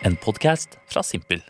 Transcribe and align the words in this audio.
En 0.00 0.16
podkast 0.16 0.78
fra 0.88 1.02
Simpel. 1.04 1.42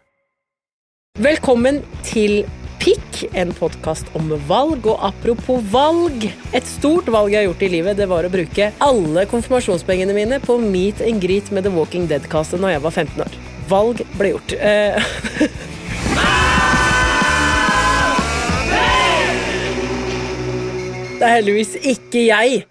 Velkommen 1.22 1.76
til 2.02 2.41
Pikk, 2.83 3.21
en 3.38 3.53
podkast 3.54 4.08
om 4.19 4.33
valg. 4.49 4.88
Og 4.91 5.04
apropos 5.07 5.62
valg, 5.71 6.26
et 6.56 6.66
stort 6.66 7.06
valg 7.14 7.30
jeg 7.30 7.44
har 7.44 7.46
gjort 7.46 7.62
i 7.62 7.71
livet, 7.71 8.00
det 8.00 8.08
var 8.10 8.26
å 8.26 8.32
bruke 8.32 8.72
alle 8.82 9.26
konfirmasjonspengene 9.30 10.16
mine 10.16 10.40
på 10.42 10.58
Meet 10.64 11.04
and 11.06 11.22
Greet 11.22 11.52
med 11.54 11.68
The 11.68 11.74
Walking 11.76 12.08
Dead-castet 12.10 12.58
når 12.58 12.74
jeg 12.74 12.84
var 12.88 12.96
15 13.04 13.24
år. 13.28 13.38
Valg 13.71 14.03
ble 14.19 14.33
gjort. 14.35 14.56
Eh, 14.58 15.14
Det 21.20 21.28
er 21.28 21.34
heldigvis 21.37 21.74
ikke 21.84 22.20
jeg 22.30 22.62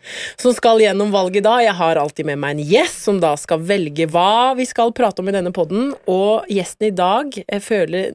som 0.42 0.56
skal 0.58 0.80
gjennom 0.82 1.12
valget 1.14 1.46
da. 1.46 1.60
Jeg 1.62 1.76
har 1.78 2.00
alltid 2.02 2.26
med 2.26 2.40
meg 2.42 2.56
en 2.56 2.64
gjest 2.66 3.04
som 3.06 3.20
da 3.22 3.36
skal 3.38 3.62
velge 3.62 4.08
hva 4.10 4.56
vi 4.58 4.66
skal 4.66 4.90
prate 4.98 5.22
om 5.22 5.30
i 5.30 5.36
denne 5.36 5.52
podden. 5.54 5.92
Og 6.10 6.50
gjesten 6.50 6.88
i 6.88 6.96
dag 6.98 7.38
jeg 7.44 7.62
føler 7.62 8.10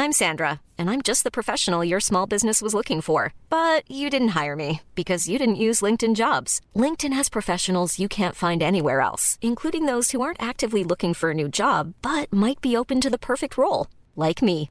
I'm 0.00 0.10
Sandra, 0.10 0.62
and 0.78 0.88
I'm 0.88 1.02
just 1.02 1.22
the 1.22 1.30
professional 1.30 1.84
your 1.84 2.00
small 2.00 2.26
business 2.26 2.62
was 2.62 2.72
looking 2.72 3.02
for. 3.02 3.34
But 3.50 3.84
you 3.90 4.08
didn't 4.08 4.40
hire 4.40 4.56
me 4.56 4.80
because 4.94 5.28
you 5.28 5.38
didn't 5.38 5.60
use 5.60 5.84
LinkedIn 5.84 6.16
jobs. 6.16 6.62
LinkedIn 6.74 7.12
has 7.12 7.28
professionals 7.28 7.98
you 7.98 8.08
can't 8.08 8.34
find 8.34 8.62
anywhere 8.62 9.02
else, 9.02 9.36
including 9.42 9.84
those 9.84 10.12
who 10.12 10.22
aren't 10.22 10.42
actively 10.42 10.82
looking 10.82 11.12
for 11.12 11.30
a 11.30 11.34
new 11.34 11.48
job 11.48 11.92
but 12.00 12.32
might 12.32 12.62
be 12.62 12.74
open 12.74 13.02
to 13.02 13.10
the 13.10 13.18
perfect 13.18 13.58
role, 13.58 13.88
like 14.16 14.40
me. 14.40 14.70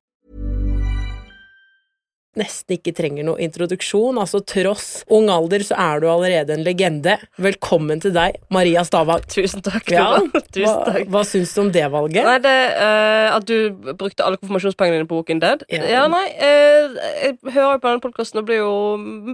Nesten 2.39 2.77
ikke 2.77 2.93
trenger 2.95 3.25
noe 3.27 3.41
introduksjon. 3.43 4.19
Altså 4.21 4.39
Tross 4.47 5.01
ung 5.11 5.27
alder 5.33 5.63
så 5.67 5.75
er 5.79 5.99
du 6.03 6.07
allerede 6.11 6.55
en 6.55 6.63
legende. 6.65 7.17
Velkommen 7.41 7.99
til 8.03 8.13
deg, 8.15 8.37
Maria 8.53 8.83
Stavang. 8.87 9.25
Tusen 9.31 9.63
takk. 9.65 9.89
Ja, 9.91 10.05
Tusen 10.53 10.63
hva, 10.69 10.85
takk. 10.87 11.09
hva 11.11 11.23
syns 11.27 11.51
du 11.55 11.61
om 11.65 11.71
det 11.75 11.83
valget? 11.91 12.23
Nei, 12.27 12.37
det 12.43 12.55
uh, 12.77 13.35
At 13.35 13.47
du 13.49 13.71
brukte 13.99 14.23
alle 14.25 14.39
konfirmasjonspengene 14.39 15.01
dine 15.01 15.09
på 15.09 15.19
Walking 15.19 15.41
Dead. 15.43 15.65
Ja. 15.71 15.83
Ja, 15.91 16.05
nei 16.11 16.23
uh, 16.39 16.95
Jeg 17.25 17.35
hører 17.51 17.75
jo 17.75 17.81
på 17.83 17.89
denne 17.91 18.03
podkasten 18.05 18.41
og 18.41 18.47
blir 18.47 18.61
jo 18.61 18.71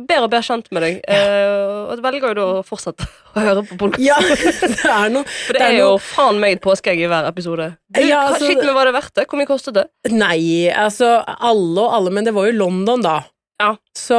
bedre 0.09 0.25
og 0.25 0.31
bedre 0.34 0.45
kjent 0.50 0.72
med 0.73 0.86
deg. 0.88 1.00
Uh, 1.06 1.94
og 1.94 2.03
velger 2.08 2.31
jo 2.34 2.38
da 2.42 2.48
å 2.58 2.66
fortsette 2.68 3.06
å 3.38 3.44
høre 3.45 3.64
på 3.70 3.78
podkasten. 3.84 4.08
Ja, 4.08 4.18
det 4.81 4.94
er 4.98 5.14
noe 5.14 5.25
For 5.30 5.58
det 5.59 5.68
er 5.70 5.78
jo 5.84 5.92
faen 6.02 6.42
meg 6.42 6.58
et 6.58 6.64
påskeegg 6.66 7.06
i 7.06 7.09
hver 7.12 7.30
episode. 7.30 7.70
Du, 7.94 8.02
Ja, 8.03 8.23
hva- 8.25 8.34
altså- 8.34 8.50
shit, 8.50 8.64
men 8.66 8.73
Var 8.75 8.90
det 8.90 8.95
verdt 8.98 9.14
det? 9.22 9.28
Hvor 9.30 9.40
mye 9.40 9.50
kostet 9.50 9.78
det? 9.78 9.86
Nei, 10.12 10.68
altså 10.73 11.14
alle 11.23 11.84
og 11.85 11.94
alle, 11.97 12.12
men 12.18 12.25
det 12.28 12.34
var 12.35 12.47
jo 12.50 12.56
London, 12.58 12.85
da. 13.03 13.20
Ja. 13.58 13.74
Så 13.98 14.18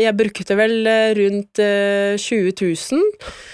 jeg 0.00 0.16
brukte 0.16 0.56
vel 0.56 0.86
eh, 0.88 1.12
rundt 1.18 1.60
uh, 1.60 2.16
20 2.16 2.54
000. 2.56 3.02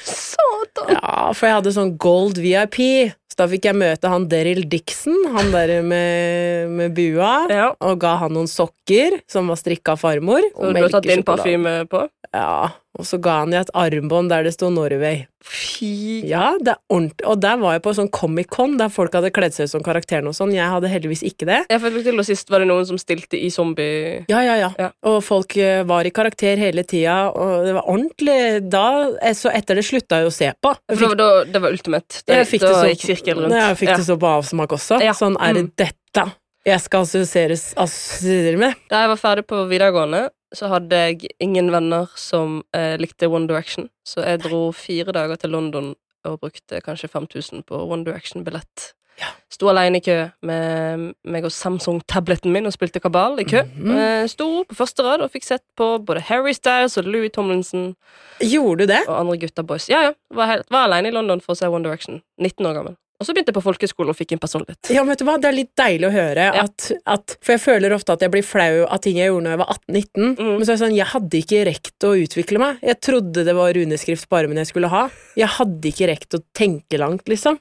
Satan! 0.06 0.92
Ja, 0.94 1.32
for 1.34 1.48
jeg 1.48 1.58
hadde 1.58 1.74
sånn 1.74 1.96
gold 2.00 2.38
VIP. 2.42 2.78
Så 3.26 3.42
da 3.42 3.48
fikk 3.50 3.66
jeg 3.68 3.76
møte 3.76 4.08
han 4.08 4.28
Daryl 4.30 4.62
Dixon, 4.70 5.16
han 5.34 5.50
der 5.52 5.82
med, 5.84 6.70
med 6.78 6.94
bua. 6.96 7.32
Ja. 7.52 7.66
Og 7.84 7.98
ga 8.00 8.14
han 8.22 8.32
noen 8.32 8.48
sokker 8.48 9.18
som 9.28 9.50
var 9.50 9.58
strikka 9.60 9.96
av 9.96 10.00
farmor. 10.00 10.46
Så 10.54 10.70
du 10.72 10.80
har 10.80 10.94
tatt 10.94 11.10
din 11.10 11.26
parfyme 11.26 11.74
på? 11.90 12.06
Ja, 12.36 12.68
og 12.96 13.04
så 13.08 13.18
ga 13.20 13.38
han 13.42 13.52
jeg 13.52 13.64
et 13.66 13.70
armbånd 13.76 14.30
der 14.32 14.44
det 14.46 14.52
sto 14.54 14.68
Norway. 14.72 15.22
Fy 15.46 15.88
Ja, 16.26 16.50
det 16.60 16.72
er 16.74 16.78
ordentlig. 16.92 17.26
Og 17.28 17.38
der 17.42 17.58
var 17.60 17.74
jeg 17.76 17.82
på 17.84 17.92
sånn 17.96 18.08
Comic-Con, 18.12 18.76
der 18.80 18.88
folk 18.92 19.14
hadde 19.16 19.30
kledd 19.36 19.54
seg 19.56 19.68
ut 19.68 19.72
som 19.74 19.84
karakterene 19.84 20.32
og 20.32 20.36
sånn. 20.36 20.52
Jeg 20.56 20.68
hadde 20.72 20.90
heldigvis 20.90 21.22
ikke 21.28 21.48
det. 21.48 21.58
Jeg 21.72 21.82
fikk 21.84 21.98
til 22.08 22.22
og 22.22 22.26
sist 22.28 22.50
var 22.52 22.64
det 22.64 22.68
noen 22.70 22.88
som 22.88 22.98
stilte 23.00 23.38
i 23.40 23.50
zombie... 23.54 24.24
Ja, 24.32 24.40
ja, 24.44 24.56
ja. 24.60 24.70
Ja. 24.80 24.88
Og 25.08 25.20
folk 25.26 25.56
eh, 25.60 25.82
var 25.88 26.08
i 26.08 26.12
karakter 26.16 26.56
hele 26.60 26.84
tida, 26.88 27.18
og 27.36 27.66
det 27.68 27.76
var 27.78 27.86
ordentlig 27.92 28.38
da 28.72 28.86
eh, 29.20 29.36
Så 29.38 29.52
etter 29.54 29.78
det 29.80 29.84
slutta 29.86 30.22
jeg 30.22 30.32
å 30.32 30.34
se 30.34 30.50
på. 30.64 30.72
Jeg 30.90 31.02
fikk, 31.04 31.14
det, 31.20 31.28
var, 31.28 31.52
det 31.56 31.62
var 31.66 31.76
ultimate. 31.78 32.22
Det, 32.26 32.40
jeg 32.42 32.50
fikk 32.54 32.64
da 32.66 32.72
det 32.72 32.80
så, 32.80 32.88
gikk 32.94 33.06
sirkelen 33.12 33.44
rundt. 33.46 33.60
Jeg 33.60 33.80
fikk 33.84 33.92
Ja. 33.94 34.00
det 34.00 34.08
så 34.08 34.18
på 34.20 34.32
avsmak 34.40 34.76
også. 34.76 35.00
Ja. 35.04 35.14
Sånn 35.16 35.36
er 35.40 35.54
det 35.60 35.66
Mm. 35.68 35.72
dette 35.84 36.26
jeg 36.66 36.80
skal 36.82 37.04
assosieres 37.06 37.68
assosiere 37.78 38.58
med. 38.58 38.74
Da 38.90 39.04
jeg 39.04 39.10
var 39.12 39.18
ferdig 39.20 39.44
på 39.46 39.60
videregående, 39.70 40.24
så 40.54 40.68
hadde 40.70 40.98
jeg 41.08 41.30
ingen 41.42 41.70
venner 41.74 42.10
som 42.18 42.60
eh, 42.76 42.94
likte 43.00 43.28
One 43.28 43.48
Direction. 43.50 43.88
Så 44.06 44.22
jeg 44.22 44.44
dro 44.44 44.68
fire 44.72 45.14
dager 45.14 45.40
til 45.40 45.50
London 45.50 45.94
og 46.26 46.40
brukte 46.42 46.80
kanskje 46.82 47.10
5000 47.10 47.66
på 47.66 47.80
One 47.86 48.04
Direction-billett. 48.06 48.92
Ja. 49.16 49.30
Sto 49.48 49.70
alene 49.70 49.96
i 49.96 50.04
kø 50.04 50.16
med 50.44 51.06
meg 51.24 51.46
og 51.48 51.52
Samsung-tableten 51.54 52.52
min 52.52 52.68
og 52.68 52.74
spilte 52.74 53.00
kabal 53.00 53.40
i 53.40 53.46
kø. 53.48 53.62
Mm 53.62 53.96
-hmm. 53.96 54.26
Sto 54.28 54.64
på 54.68 54.74
første 54.74 55.02
rad 55.02 55.20
og 55.20 55.30
fikk 55.30 55.44
sett 55.44 55.62
på 55.76 55.98
både 55.98 56.20
Harry 56.20 56.52
Styles 56.52 56.98
og 56.98 57.04
Louis 57.04 57.30
Tomlinson 57.32 57.96
Gjorde 58.40 58.86
du 58.86 58.92
det? 58.92 59.00
og 59.08 59.20
andre 59.20 59.38
gutta 59.38 59.62
boys. 59.62 59.88
Ja, 59.88 60.00
ja. 60.02 60.12
Var, 60.34 60.46
helt, 60.46 60.66
var 60.70 60.84
alene 60.84 61.08
i 61.08 61.12
London 61.12 61.40
for 61.40 61.52
å 61.52 61.56
se 61.56 61.66
One 61.66 61.84
Direction. 61.84 62.22
19 62.38 62.66
år 62.66 62.72
gammel. 62.72 62.96
Og 63.20 63.24
så 63.26 63.32
begynte 63.32 63.48
jeg 63.52 63.56
på 63.56 63.62
folkeskole 63.64 64.12
og 64.12 64.16
fikk 64.18 64.34
en 64.36 64.40
personlighet. 64.42 64.90
Ja, 64.92 65.00
men 65.02 65.14
vet 65.14 65.22
du 65.22 65.24
hva? 65.28 65.36
Det 65.40 65.48
er 65.48 65.56
litt 65.56 65.70
deilig 65.78 66.08
å 66.08 66.12
høre 66.12 66.46
Ja. 66.52 66.64
at, 66.66 66.88
at 67.06 67.36
For 67.40 67.54
jeg 67.56 67.62
føler 67.64 67.94
ofte 67.96 68.12
at 68.12 68.20
jeg 68.26 68.30
blir 68.34 68.44
flau 68.44 68.84
av 68.84 69.00
ting 69.04 69.16
jeg 69.16 69.30
gjorde 69.30 69.46
når 69.46 69.54
jeg 69.54 69.62
var 69.62 69.70
18-19. 69.76 70.34
Mm. 70.36 70.50
Men 70.56 70.64
så 70.64 70.68
er 70.68 70.74
det 70.74 70.82
sånn, 70.84 70.96
jeg 70.98 71.10
hadde 71.14 71.40
ikke 71.40 71.62
rekt 71.70 72.06
å 72.08 72.12
utvikle 72.20 72.58
meg. 72.60 72.82
Jeg 72.84 73.00
trodde 73.00 73.44
det 73.48 73.54
var 73.56 73.72
runeskrift 73.78 74.28
på 74.28 74.36
armen 74.40 74.60
jeg 74.60 74.70
skulle 74.72 74.92
ha. 74.92 75.06
Jeg 75.40 75.48
hadde 75.56 75.90
ikke 75.92 76.10
rekt 76.12 76.36
å 76.36 76.42
tenke 76.56 77.00
langt, 77.00 77.24
liksom. 77.32 77.56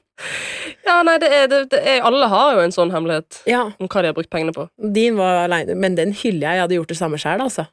Ja, 0.86 1.00
nei, 1.04 1.16
det 1.20 1.28
er, 1.32 1.48
det, 1.50 1.58
det 1.72 1.80
er, 1.84 1.98
Alle 2.08 2.28
har 2.32 2.54
jo 2.56 2.62
en 2.64 2.72
sånn 2.72 2.92
hemmelighet 2.94 3.42
Ja, 3.50 3.66
om 3.76 3.88
hva 3.90 4.00
de 4.04 4.08
har 4.12 4.16
brukt 4.16 4.30
pengene 4.32 4.54
på. 4.56 4.68
din 4.80 5.16
var 5.18 5.42
aleine, 5.44 5.74
men 5.76 5.94
den 5.98 6.12
hyller 6.16 6.46
jeg. 6.46 6.56
Jeg 6.56 6.64
hadde 6.64 6.78
gjort 6.78 6.92
det 6.94 6.96
samme 7.00 7.18
sjøl, 7.20 7.42
altså. 7.44 7.66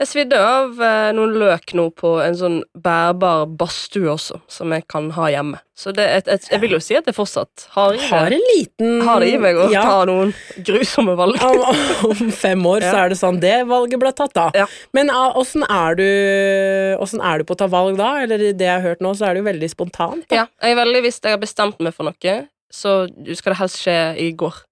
Jeg 0.00 0.08
svidde 0.08 0.36
av 0.40 0.78
eh, 0.80 1.10
noen 1.12 1.34
løk 1.36 1.74
nå 1.76 1.90
på 1.92 2.14
en 2.24 2.36
sånn 2.36 2.54
bærbar 2.72 3.50
badstue 3.60 4.08
også, 4.08 4.38
som 4.48 4.72
jeg 4.72 4.86
kan 4.88 5.10
ha 5.12 5.26
hjemme. 5.28 5.60
Så 5.76 5.92
det, 5.96 6.06
jeg, 6.08 6.24
jeg, 6.24 6.42
jeg 6.54 6.62
vil 6.62 6.74
jo 6.76 6.78
si 6.80 6.96
at 6.96 7.08
jeg 7.08 7.16
fortsatt 7.16 7.66
har 7.74 7.98
Har 8.08 8.34
en 8.36 8.46
liten 8.50 8.98
Har 9.04 9.20
det 9.20 9.30
i 9.32 9.38
meg 9.40 9.56
å 9.60 9.66
ja. 9.72 9.82
ta 9.84 10.06
noen 10.08 10.32
grusomme 10.64 11.14
valg. 11.20 11.36
Om, 11.44 11.60
om 12.08 12.32
fem 12.32 12.64
år 12.68 12.84
så 12.84 12.94
er 13.02 13.12
det 13.12 13.18
sånn 13.20 13.40
Det 13.40 13.54
valget 13.68 14.00
ble 14.00 14.12
tatt, 14.16 14.32
da. 14.36 14.48
Ja. 14.56 14.66
Men 14.96 15.12
ah, 15.12 15.36
åssen 15.40 15.64
er, 15.68 16.00
er 16.00 17.40
du 17.40 17.48
på 17.48 17.56
å 17.56 17.60
ta 17.60 17.68
valg 17.68 18.00
da? 18.00 18.14
Eller 18.24 18.48
i 18.48 18.54
det 18.56 18.70
jeg 18.70 18.76
har 18.78 18.86
hørt 18.94 19.04
nå, 19.04 19.12
så 19.16 19.28
er 19.28 19.36
det 19.36 19.44
jo 19.44 19.50
veldig 19.50 19.70
spontant. 19.72 20.24
Da. 20.32 20.42
Ja, 20.42 20.48
jeg 20.64 20.76
er 20.76 20.80
veldig, 20.80 21.04
Hvis 21.04 21.20
jeg 21.20 21.36
har 21.36 21.44
bestemt 21.44 21.80
meg 21.84 21.96
for 21.96 22.08
noe, 22.08 22.36
så 22.72 23.02
skal 23.36 23.52
det 23.52 23.60
helst 23.60 23.84
skje 23.84 24.00
i 24.20 24.32
går. 24.32 24.64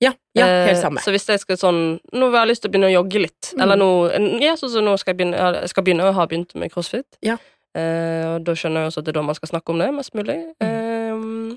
Ja, 0.00 0.12
ja 0.36 0.44
helt 0.46 0.76
Eh, 0.76 0.82
samme. 0.82 1.00
Så 1.00 1.10
hvis 1.14 1.26
jeg 1.26 1.40
skal 1.40 1.56
sånn 1.56 2.00
Nå 2.12 2.30
har 2.30 2.44
jeg 2.46 2.50
lyst 2.54 2.62
til 2.62 2.70
å 2.70 2.72
begynne 2.74 2.90
å 2.90 2.96
jogge 3.02 3.20
litt, 3.22 3.52
Mm. 3.56 3.62
eller 3.62 3.76
nå 3.80 4.40
Ja, 4.42 4.54
så, 4.56 4.68
så 4.68 4.82
nå 4.84 4.98
skal 4.98 5.14
jeg 5.14 5.18
begynne 5.22 5.36
Jeg 5.62 5.68
skal 5.72 5.82
begynne 5.84 6.04
å 6.04 6.12
ha 6.12 6.26
begynt 6.26 6.54
med 6.54 6.70
crossfit. 6.72 7.06
Ja. 7.22 7.38
Eh, 7.74 8.34
og 8.36 8.44
da 8.44 8.52
skjønner 8.52 8.84
jeg 8.84 8.92
også 8.92 8.98
at 8.98 9.04
det 9.04 9.12
er 9.14 9.20
da 9.20 9.22
man 9.22 9.34
skal 9.34 9.48
snakke 9.48 9.70
om 9.72 9.78
det 9.78 9.92
mest 9.94 10.14
mulig. 10.14 10.36
Mm. 10.60 11.52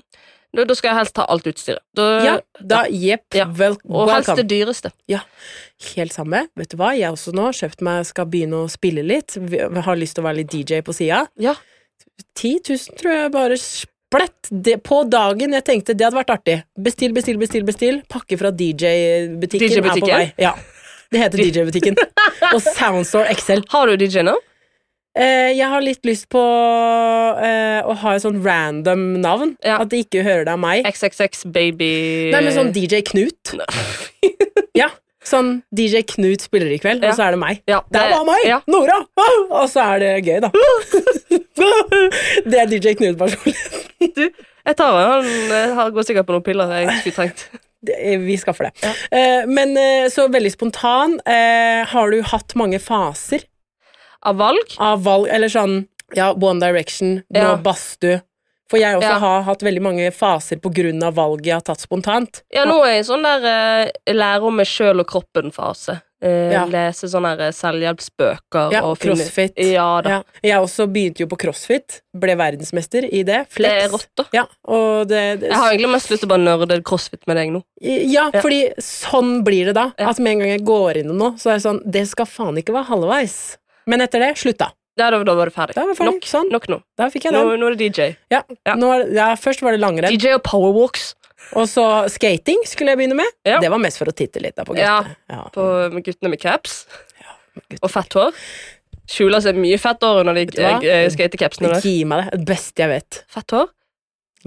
da, 0.56 0.64
da 0.64 0.74
skal 0.74 0.90
jeg 0.90 0.98
helst 0.98 1.14
ta 1.14 1.24
alt 1.30 1.44
utstyret. 1.46 1.78
Da, 1.94 2.06
Ja, 2.24 2.38
da, 2.60 2.82
jepp, 2.90 3.28
Ja. 3.34 3.44
vel, 3.46 3.76
Og 3.88 4.08
helst 4.10 4.34
det 4.36 4.48
dyreste. 4.48 4.90
Helt 5.94 6.12
samme. 6.12 6.48
Vet 6.56 6.70
du 6.70 6.76
hva, 6.76 6.90
jeg 6.98 7.12
også 7.12 7.32
nå 7.32 7.44
har 7.44 7.52
kjøpt 7.52 7.80
meg, 7.82 8.04
skal 8.06 8.26
begynne 8.26 8.64
å 8.66 8.68
spille 8.70 9.04
litt. 9.06 9.36
Har 9.36 9.96
lyst 9.96 10.14
til 10.16 10.24
å 10.24 10.26
være 10.28 10.36
litt 10.42 10.50
DJ 10.50 10.82
på 10.82 10.92
sida. 10.92 11.28
Ja. 11.38 11.54
10 12.34 12.58
000 12.68 12.96
tror 12.98 13.12
jeg 13.14 13.32
bare 13.32 13.56
splett 14.10 14.50
det, 14.50 14.76
på 14.82 15.02
dagen. 15.06 15.54
Jeg 15.54 15.64
tenkte 15.66 15.94
det 15.94 16.08
hadde 16.08 16.18
vært 16.18 16.34
artig. 16.34 16.58
Bestill, 16.78 17.14
bestill, 17.14 17.38
bestill, 17.38 17.64
bestill. 17.66 18.02
Pakke 18.10 18.38
fra 18.40 18.50
DJ-butikken 18.50 19.78
er 19.78 19.98
på 20.00 20.10
vei. 20.10 20.24
Ja. 20.40 20.54
Det 21.10 21.18
heter 21.22 21.42
DJ-butikken. 21.42 21.98
Og 22.54 22.62
Soundstore 22.62 23.34
XL. 23.38 23.64
Har 23.70 23.90
du 23.90 23.98
DJ 24.00 24.24
nå? 24.26 24.36
Eh, 25.18 25.50
jeg 25.58 25.66
har 25.66 25.82
litt 25.82 26.04
lyst 26.06 26.28
på 26.30 26.40
eh, 26.40 27.80
å 27.82 27.94
ha 28.02 28.14
et 28.14 28.22
sånn 28.22 28.38
random 28.44 29.20
navn. 29.22 29.56
Ja. 29.66 29.80
At 29.82 29.90
de 29.90 30.02
ikke 30.04 30.22
hører 30.26 30.46
det 30.46 30.54
av 30.54 30.62
meg. 30.62 30.86
XXX 30.86 31.46
Baby 31.50 31.92
Nei, 32.34 32.42
men 32.46 32.54
sånn 32.54 32.70
DJ 32.74 33.02
Knut. 33.06 33.54
ja. 34.78 34.90
Sånn 35.26 35.58
DJ 35.76 36.04
Knut 36.14 36.46
spiller 36.46 36.70
i 36.72 36.78
kveld, 36.80 37.02
Ja. 37.04 37.10
og 37.10 37.18
så 37.18 37.26
er 37.26 37.34
det 37.36 37.42
meg. 37.42 37.58
ja, 37.68 37.82
Det 37.92 38.06
var 38.14 38.24
meg! 38.24 38.46
Ja. 38.48 38.62
Nora! 38.70 39.02
Ah! 39.20 39.34
Og 39.60 39.66
så 39.70 39.82
er 39.84 40.00
det 40.00 40.12
gøy, 40.24 40.38
da. 40.46 40.50
det 42.50 42.62
er 42.64 42.70
DJ 42.70 42.96
Knut-personlighet. 44.14 44.46
Jeg 44.66 44.76
tar 44.76 44.92
meg 44.92 45.28
Han 45.74 45.86
eh, 45.86 45.90
går 45.96 46.06
sikkert 46.08 46.26
på 46.28 46.34
noen 46.36 46.44
piller 46.46 46.72
jeg 46.76 46.96
skulle 47.00 47.16
trengt. 47.16 47.44
Vi 48.28 48.34
skaffer 48.36 48.68
det. 48.68 48.90
Eh, 49.16 49.46
men 49.48 49.72
eh, 49.80 50.08
så 50.12 50.26
veldig 50.32 50.50
spontan. 50.52 51.14
Eh, 51.24 51.80
har 51.88 52.10
du 52.12 52.18
hatt 52.28 52.52
mange 52.60 52.76
faser 52.82 53.46
Av 54.28 54.36
valg? 54.36 54.74
av 54.76 55.00
valg, 55.06 55.30
eller 55.32 55.48
sånn 55.48 55.78
ja, 56.16 56.32
One 56.34 56.60
Direction, 56.60 57.22
nå 57.32 57.40
Ja. 57.40 57.54
badstue? 57.64 58.18
For 58.70 58.78
jeg 58.78 59.00
også 59.00 59.08
Ja. 59.08 59.18
har 59.18 59.42
hatt 59.48 59.62
veldig 59.66 59.82
mange 59.82 60.10
faser 60.14 60.60
av 60.62 61.14
valget 61.16 61.46
jeg 61.46 61.54
har 61.54 61.66
tatt 61.66 61.80
spontant. 61.80 62.42
Ja, 62.54 62.64
nå 62.64 62.84
er 62.84 62.94
jeg 62.94 63.00
i 63.00 63.08
sånn 63.08 63.24
der 63.26 63.42
uh, 63.42 64.14
lære 64.14 64.46
om 64.46 64.56
meg 64.56 64.66
sjøl 64.66 65.00
og 65.00 65.08
kroppen-fase. 65.10 66.00
Uh, 66.22 66.52
Ja. 66.52 66.66
Lese 66.68 67.08
sånne 67.08 67.32
der 67.38 67.50
selvhjelpsbøker 67.56 68.70
Ja, 68.74 68.82
og 68.84 68.98
crossfit. 69.00 69.56
Ja 69.56 70.02
da. 70.04 70.10
Ja. 70.10 70.22
Jeg 70.44 70.60
også 70.60 70.86
begynte 70.86 71.24
jo 71.24 71.26
på 71.26 71.38
crossfit, 71.40 72.02
ble 72.14 72.36
verdensmester 72.36 73.06
i 73.08 73.22
det. 73.24 73.46
Det 73.56 73.66
er 73.66 73.88
rått, 73.88 74.06
da. 74.20 74.26
Ja, 74.36 74.44
og 74.68 75.08
det, 75.08 75.40
det 75.40 75.48
Jeg 75.48 75.56
har 75.56 75.72
egentlig 75.72 75.92
mest 75.96 76.10
lyst 76.12 76.22
til 76.22 76.28
å 76.28 76.34
bare 76.36 76.44
nerde 76.44 76.82
crossfit 76.84 77.26
med 77.26 77.40
deg 77.40 77.54
nå. 77.54 77.62
Ja, 77.80 78.28
fordi 78.36 78.68
sånn 78.78 79.40
blir 79.46 79.70
det 79.72 79.78
da. 79.80 79.90
At 79.98 80.20
med 80.20 80.36
en 80.36 80.44
gang 80.44 80.52
jeg 80.54 80.66
går 80.68 81.00
inn 81.02 81.10
i 81.10 81.16
noe, 81.16 81.38
så 81.40 81.50
er 81.50 81.58
det 81.58 81.64
sånn 81.66 81.82
Det 81.90 82.06
skal 82.06 82.28
faen 82.28 82.60
ikke 82.60 82.76
være 82.76 82.92
halvveis. 82.92 83.56
Men 83.88 84.04
etter 84.04 84.20
det, 84.22 84.34
slutta. 84.38 84.70
Ja, 85.00 85.08
da, 85.14 85.22
da 85.26 85.34
var 85.38 85.48
det 85.50 85.54
ferdig. 85.56 85.74
Da 85.78 85.86
var 85.88 85.96
ferdig. 85.98 86.18
Nok, 86.20 86.28
Sånn. 86.28 86.50
nok 86.52 86.68
nå. 86.70 86.80
Da 87.00 87.08
fikk 87.12 87.26
jeg 87.30 87.34
den. 87.36 87.48
nå 87.62 87.70
er 87.70 87.76
det 87.80 87.88
DJ. 87.96 88.10
Ja. 88.32 88.42
Ja. 88.68 88.74
Nå 88.78 88.90
er, 88.98 89.06
ja, 89.16 89.30
først 89.40 89.64
var 89.64 89.74
det 89.76 89.80
langrenn, 89.82 90.12
DJ 90.12 90.36
og 90.36 90.44
powerwalks 90.46 91.14
og 91.56 91.64
så 91.66 91.84
skating 92.12 92.60
skulle 92.68 92.92
jeg 92.92 93.00
begynne 93.00 93.16
med. 93.18 93.30
Ja. 93.48 93.56
Det 93.62 93.70
var 93.72 93.80
mest 93.82 93.98
for 93.98 94.10
å 94.10 94.14
titte 94.14 94.42
litt 94.44 94.54
da 94.58 94.62
på 94.68 94.76
guttene. 94.76 95.16
Ja. 95.32 95.40
på, 95.54 95.64
med 95.94 96.04
guttene 96.06 96.30
med 96.30 96.38
caps. 96.42 96.84
guttene. 97.56 97.80
Og 97.82 97.90
fett 97.90 98.14
hår. 98.14 98.36
Skjuler 99.10 99.42
seg 99.42 99.58
mye 99.58 99.78
fett 99.82 100.04
hår 100.06 100.20
under 100.22 100.36
de 100.38 100.44
skatecapsene. 101.10 101.72
eh. 101.74 101.80
Gi 101.82 102.04
meg 102.06 102.28
det. 102.28 102.38
Det 102.44 102.46
beste 102.52 102.84
jeg 102.84 102.92
vet. 102.92 103.22
Fett 103.34 103.56
hår? 103.56 103.66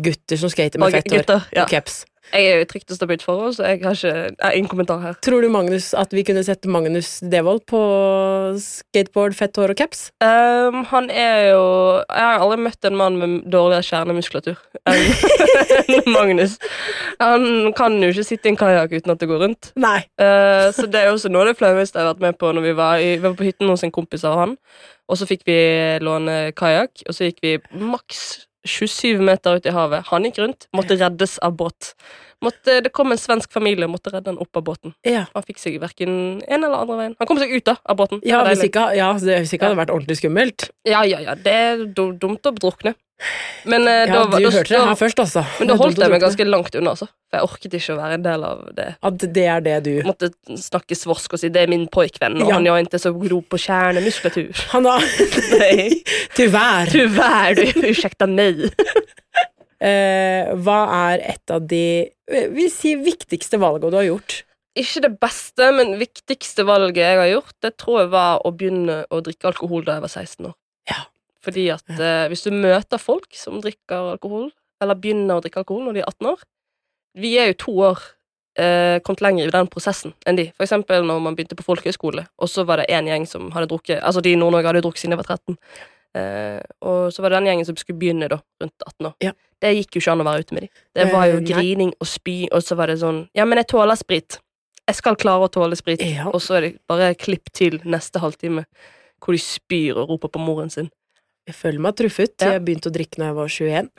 Gutter 0.06 0.40
som 0.40 0.50
skater 0.54 0.80
med 0.80 0.96
fett 0.96 1.10
hår 1.12 1.26
gutter, 1.26 1.44
og 1.60 1.70
caps. 1.74 2.06
Jeg 2.32 2.48
er 2.50 2.62
jo 2.62 2.68
trygt 2.70 2.92
og 2.94 2.98
stabilt 2.98 3.24
forhold, 3.26 3.54
så 3.58 3.68
jeg 3.68 3.82
har 3.84 3.98
ikke 3.98 4.54
ingen 4.58 4.70
kommentar 4.72 5.02
her. 5.02 5.18
Tror 5.26 5.44
du 5.44 5.50
Magnus, 5.52 5.92
at 5.94 6.14
vi 6.16 6.24
kunne 6.24 6.44
sette 6.46 6.70
Magnus 6.72 7.20
Devold 7.20 7.66
på 7.70 7.82
skateboard, 8.64 9.36
fett 9.38 9.58
hår 9.60 9.74
og 9.74 9.82
caps? 9.82 10.06
Um, 10.24 10.84
han 10.90 11.10
er 11.10 11.50
jo 11.52 11.64
Jeg 12.08 12.24
har 12.24 12.40
aldri 12.42 12.60
møtt 12.64 12.88
en 12.88 12.98
mann 12.98 13.20
med 13.20 13.36
dårligere 13.52 13.86
kjernemuskulatur 13.90 14.62
enn 14.90 16.08
Magnus. 16.18 16.58
Han 17.20 17.74
kan 17.78 18.00
jo 18.02 18.14
ikke 18.14 18.26
sitte 18.28 18.50
i 18.50 18.54
en 18.54 18.60
kajakk 18.60 18.96
uten 18.96 19.14
at 19.14 19.22
det 19.22 19.30
går 19.30 19.44
rundt. 19.48 19.74
Nei. 19.76 20.00
Uh, 20.22 20.72
så 20.76 20.88
det 20.88 21.02
er 21.02 21.12
jo 21.12 21.18
også 21.18 21.32
noe 21.34 21.46
av 21.46 21.52
det 21.52 21.60
flaueste 21.60 22.00
jeg 22.00 22.08
har 22.08 22.16
vært 22.16 22.26
med 22.30 22.40
på 22.40 22.54
når 22.56 22.68
vi 22.70 22.74
var, 22.80 23.04
i, 23.04 23.14
vi 23.18 23.28
var 23.28 23.38
på 23.38 23.50
hytten 23.50 23.70
hos 23.72 23.86
en 23.86 23.94
kompis 23.94 24.26
av 24.28 24.40
han. 24.40 24.58
Og 25.12 25.20
så 25.20 25.28
fikk 25.30 25.44
vi 25.48 25.60
låne 26.02 26.54
kajakk, 26.58 27.06
og 27.08 27.16
så 27.16 27.28
gikk 27.28 27.44
vi 27.44 27.58
maks 27.84 28.48
27 28.64 29.22
meter 29.22 29.56
ut 29.56 29.66
i 29.66 29.74
havet. 29.76 30.08
Han 30.08 30.26
gikk 30.28 30.40
rundt, 30.40 30.68
måtte 30.74 30.96
reddes 30.96 31.38
av 31.44 31.56
båt. 31.60 31.94
Måtte, 32.44 32.82
det 32.86 32.92
kom 32.96 33.12
en 33.12 33.18
svensk 33.22 33.52
familie 33.56 33.86
og 33.88 33.94
måtte 33.96 34.12
redde 34.14 34.30
han 34.34 34.38
opp 34.44 34.56
av 34.60 34.64
båten. 34.68 34.94
Ja. 35.08 35.26
Han 35.34 35.44
fikk 35.48 35.60
seg 35.64 35.80
verken 35.82 36.42
en 36.48 36.64
eller 36.64 36.78
andre 36.84 36.98
veien. 37.00 37.16
Han 37.20 37.28
kom 37.30 37.40
seg 37.42 37.52
ut 37.56 37.66
da, 37.66 37.78
av 37.86 37.98
båten. 37.98 38.20
Ja, 38.28 38.44
hvis 38.50 38.64
ikke, 38.68 38.90
ja, 38.98 39.14
det- 39.14 39.40
hvis 39.46 39.54
ikke 39.56 39.66
hadde 39.70 39.78
det 39.78 39.84
vært 39.88 39.96
ordentlig 39.96 40.18
skummelt. 40.20 40.70
Ja, 40.86 41.04
ja, 41.08 41.20
ja. 41.20 41.36
Det 41.36 41.54
er 41.54 41.86
dumt 41.96 42.44
å 42.46 42.52
drukne. 42.56 42.96
Men 43.70 43.86
eh, 43.88 44.08
Ja, 44.10 44.26
da, 44.26 44.38
du 44.38 44.44
da, 44.44 44.50
hørte 44.52 44.74
det 44.74 44.80
her 44.84 44.96
først, 45.00 45.20
altså. 45.22 45.46
men 45.60 45.70
da 45.70 45.76
holdt 45.80 45.98
jeg 46.02 46.12
meg 46.12 46.20
ganske 46.20 46.44
langt 46.50 46.76
unna, 46.76 46.92
altså. 46.92 47.08
For 47.32 47.38
jeg 47.40 47.48
orket 47.48 47.74
ikke 47.78 47.94
å 47.94 48.00
være 48.02 48.14
en 48.18 48.24
del 48.26 48.44
av 48.44 48.64
det. 48.76 48.88
At 49.02 49.18
det 49.38 49.46
er 49.48 49.62
det 49.64 49.78
du 49.86 49.92
Måtte 50.04 50.30
snakke 50.60 50.98
svorsk 50.98 51.34
og 51.38 51.40
si 51.40 51.48
'det 51.48 51.62
er 51.64 51.68
min 51.72 51.88
pojkvenn', 51.88 52.42
og 52.42 52.50
Ja. 52.50 52.54
han 52.56 52.68
er 52.68 52.84
ikke 52.84 53.00
så 53.00 53.14
god 53.14 53.44
på 53.48 53.58
kjernemuskulatur. 53.58 54.52
Han 54.74 54.86
har 54.86 55.00
Tyvärr. 56.36 56.86
Tyvärr, 56.92 57.56
du, 57.56 57.88
ursäkta 57.88 58.28
mig. 58.28 58.72
Eh, 59.84 60.54
hva 60.64 60.80
er 61.12 61.24
et 61.34 61.52
av 61.52 61.64
de 61.68 61.86
eh, 62.08 62.50
vi 62.56 62.70
sier 62.72 63.02
viktigste 63.04 63.60
valgene 63.60 63.92
du 63.92 64.00
har 64.00 64.08
gjort? 64.08 64.38
Ikke 64.80 65.04
det 65.04 65.12
beste, 65.22 65.70
men 65.76 65.98
viktigste 66.00 66.64
valget 66.66 67.04
jeg 67.04 67.20
har 67.20 67.30
gjort, 67.30 67.56
det 67.62 67.76
tror 67.82 68.00
jeg 68.00 68.12
var 68.14 68.42
å 68.48 68.54
begynne 68.56 69.04
å 69.14 69.20
drikke 69.26 69.52
alkohol 69.52 69.84
da 69.86 69.98
jeg 69.98 70.06
var 70.06 70.14
16 70.14 70.48
år. 70.50 70.56
Ja. 70.90 71.02
Fordi 71.44 71.68
at 71.76 71.94
eh, 71.94 72.26
hvis 72.32 72.46
du 72.48 72.56
møter 72.56 73.02
folk 73.02 73.36
som 73.38 73.60
drikker 73.62 74.16
alkohol, 74.16 74.50
eller 74.82 75.00
begynner 75.00 75.38
å 75.38 75.44
drikke 75.44 75.62
alkohol 75.62 75.86
når 75.88 75.98
de 75.98 76.04
er 76.04 76.10
18 76.10 76.30
år 76.34 76.42
Vi 77.24 77.30
er 77.40 77.52
jo 77.52 77.60
to 77.62 77.74
år 77.86 78.00
eh, 78.60 78.98
kommet 79.06 79.22
lenger 79.24 79.48
i 79.48 79.54
den 79.54 79.70
prosessen 79.72 80.16
enn 80.26 80.40
de. 80.40 80.48
For 80.58 80.66
eksempel 80.66 81.06
når 81.06 81.22
man 81.24 81.38
begynte 81.38 81.58
på 81.60 81.66
folkehøyskole, 81.68 82.26
og 82.40 82.50
så 82.50 82.66
var 82.68 82.82
det 82.82 82.90
én 82.92 83.08
gjeng 83.12 83.28
som 83.30 83.52
hadde 83.54 83.70
drukket 83.72 84.02
Altså 84.02 84.24
de 84.24 84.34
i 84.34 84.40
Nord-Norge 84.40 84.72
hadde 84.72 84.84
drukket 84.86 85.04
siden 85.04 85.18
de 85.18 85.22
var 85.22 85.30
13. 85.36 85.60
Eh, 86.14 86.62
og 86.86 87.10
så 87.14 87.24
var 87.24 87.34
det 87.34 87.40
den 87.40 87.50
gjengen 87.50 87.68
som 87.68 87.78
skulle 87.80 88.00
begynne 88.00 88.30
da, 88.30 88.38
rundt 88.62 88.86
18 88.86 89.10
år. 89.10 89.14
Ja. 89.24 89.34
Det 89.64 89.72
gikk 89.78 89.96
jo 89.96 90.04
ikke 90.04 90.14
an 90.14 90.24
å 90.24 90.28
være 90.28 90.46
ute 90.46 90.56
med 90.58 90.66
de. 90.66 90.72
Det 91.00 91.06
var 91.10 91.28
jo 91.32 91.38
Eh, 91.40 91.46
grining 91.48 91.94
og 91.98 92.10
spy, 92.10 92.38
og 92.52 92.66
så 92.66 92.78
var 92.78 92.92
det 92.92 93.00
sånn 93.02 93.24
Ja, 93.34 93.46
men 93.46 93.62
jeg 93.62 93.72
tåler 93.74 93.98
sprit. 94.00 94.40
Jeg 94.84 95.00
skal 95.00 95.16
klare 95.16 95.48
å 95.48 95.52
tåle 95.52 95.78
sprit. 95.80 96.04
Ja. 96.04 96.28
Og 96.30 96.42
så 96.44 96.58
er 96.58 96.62
det 96.62 96.74
bare 96.88 97.14
klipp 97.16 97.50
til 97.56 97.80
neste 97.86 98.20
halvtime 98.20 98.66
hvor 99.24 99.34
de 99.34 99.40
spyr 99.40 99.96
og 99.96 100.10
roper 100.12 100.34
på 100.34 100.42
moren 100.44 100.70
sin. 100.70 100.90
Jeg 101.48 101.56
føler 101.56 101.80
meg 101.80 101.96
truffet. 101.96 102.36
Ja. 102.42 102.58
Jeg 102.58 102.66
begynte 102.68 102.92
å 102.92 102.96
drikke 102.96 103.20
når 103.20 103.30
jeg 103.30 103.38
var 103.40 103.54
21. 103.58 103.92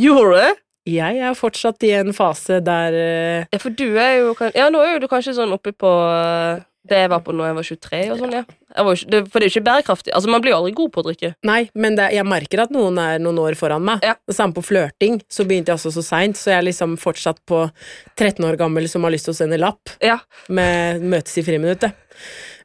Gjorde 0.00 0.38
det? 0.40 0.52
Jeg 0.84 1.20
er 1.24 1.36
fortsatt 1.36 1.84
i 1.86 1.94
en 1.96 2.12
fase 2.12 2.58
der 2.60 2.92
uh... 2.92 3.46
Ja, 3.52 3.60
for 3.60 3.72
du 3.72 3.96
er 3.96 4.18
jo 4.20 4.34
Ja, 4.52 4.68
nå 4.72 4.82
er 4.84 4.96
jo 4.96 5.04
du 5.04 5.08
kanskje 5.08 5.36
sånn 5.36 5.54
oppe 5.56 5.72
på 5.72 5.88
eh, 5.88 6.64
det 6.84 7.00
var 7.08 7.20
på 7.24 7.32
når 7.32 7.46
jeg 7.48 7.56
var 7.56 7.66
23 7.68 8.00
og 8.12 8.18
sånn, 8.20 8.32
ja. 8.36 8.42
Ikke, 8.74 9.06
det, 9.08 9.20
for 9.30 9.38
det 9.38 9.46
er 9.46 9.48
jo 9.48 9.52
ikke 9.54 9.66
bærekraftig. 9.68 10.12
Altså, 10.18 10.30
man 10.32 10.42
blir 10.44 10.50
jo 10.52 10.56
aldri 10.58 10.72
god 10.76 10.90
på 10.92 11.00
å 11.00 11.06
drikke. 11.06 11.30
Nei, 11.46 11.60
men 11.78 11.94
det, 11.96 12.08
jeg 12.16 12.26
merker 12.26 12.64
at 12.64 12.72
noen 12.74 12.98
er 13.00 13.22
noen 13.22 13.38
år 13.40 13.56
foran 13.56 13.84
meg. 13.86 14.02
Ja. 14.04 14.16
Det 14.26 14.34
samme 14.36 14.56
på 14.56 14.64
flørting. 14.66 15.20
Så 15.32 15.46
begynte 15.48 15.70
jeg 15.72 15.78
også 15.78 15.92
så 15.94 16.02
seint, 16.04 16.36
så 16.40 16.50
jeg 16.52 16.58
er 16.58 16.66
liksom 16.68 16.96
fortsatt 17.00 17.38
på 17.48 17.62
13 18.18 18.44
år 18.48 18.58
gammel 18.60 18.88
som 18.90 19.06
har 19.06 19.14
lyst 19.14 19.30
til 19.30 19.36
å 19.36 19.38
sende 19.38 19.60
lapp 19.62 19.94
Ja. 20.04 20.18
med 20.48 21.06
møtes 21.06 21.38
i 21.40 21.46
friminuttet. 21.46 21.94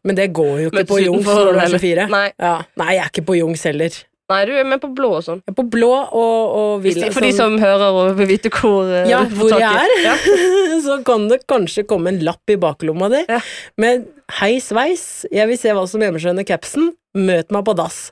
Men 0.04 0.16
det 0.16 0.30
går 0.34 0.54
jo 0.64 0.68
ikke 0.70 0.80
Møtes 0.82 0.92
på 0.94 1.00
Jungs 1.04 1.26
når 1.28 1.54
du 1.54 1.60
er 1.60 1.74
24. 1.78 2.10
Nei. 2.12 2.28
Ja. 2.40 2.54
Nei, 2.80 2.92
jeg 2.96 3.04
er 3.06 3.10
ikke 3.14 3.26
på 3.30 3.38
Jungs 3.40 3.64
heller. 3.68 4.02
Nei, 4.30 4.44
du 4.46 4.52
er 4.54 4.68
med 4.70 4.78
på 4.84 4.92
blå 4.94 5.10
og 5.18 5.24
sånn. 5.26 5.40
Er 5.50 5.56
på 5.58 5.64
blå 5.74 5.90
og, 5.90 6.52
og 6.60 6.84
vil 6.84 7.00
For 7.16 7.26
de 7.26 7.32
som 7.34 7.56
hører 7.62 7.96
og 7.98 8.12
vil 8.20 8.30
vite 8.30 8.52
hvor 8.54 8.86
eh, 8.94 9.08
Ja, 9.10 9.24
hvor 9.26 9.50
jeg 9.56 9.66
er. 9.66 9.94
Ja. 10.06 10.14
så 10.86 11.00
kan 11.06 11.26
det 11.32 11.42
kanskje 11.50 11.88
komme 11.90 12.14
en 12.14 12.22
lapp 12.26 12.54
i 12.54 12.60
baklomma 12.62 13.10
di 13.10 13.24
Ja. 13.26 13.40
med 13.82 14.06
'hei, 14.38 14.60
sveis, 14.62 15.26
jeg 15.34 15.50
vil 15.50 15.58
se 15.58 15.74
hva 15.74 15.88
som 15.90 16.02
gjemmer 16.06 16.22
seg 16.22 16.36
under 16.36 16.46
capsen, 16.46 16.92
møt 17.18 17.50
meg 17.50 17.66
på 17.66 17.74
dass'. 17.80 18.12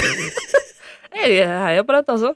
Jeg 1.20 1.44
heier 1.44 1.82
på 1.84 1.92
dette, 1.92 2.14
altså. 2.14 2.32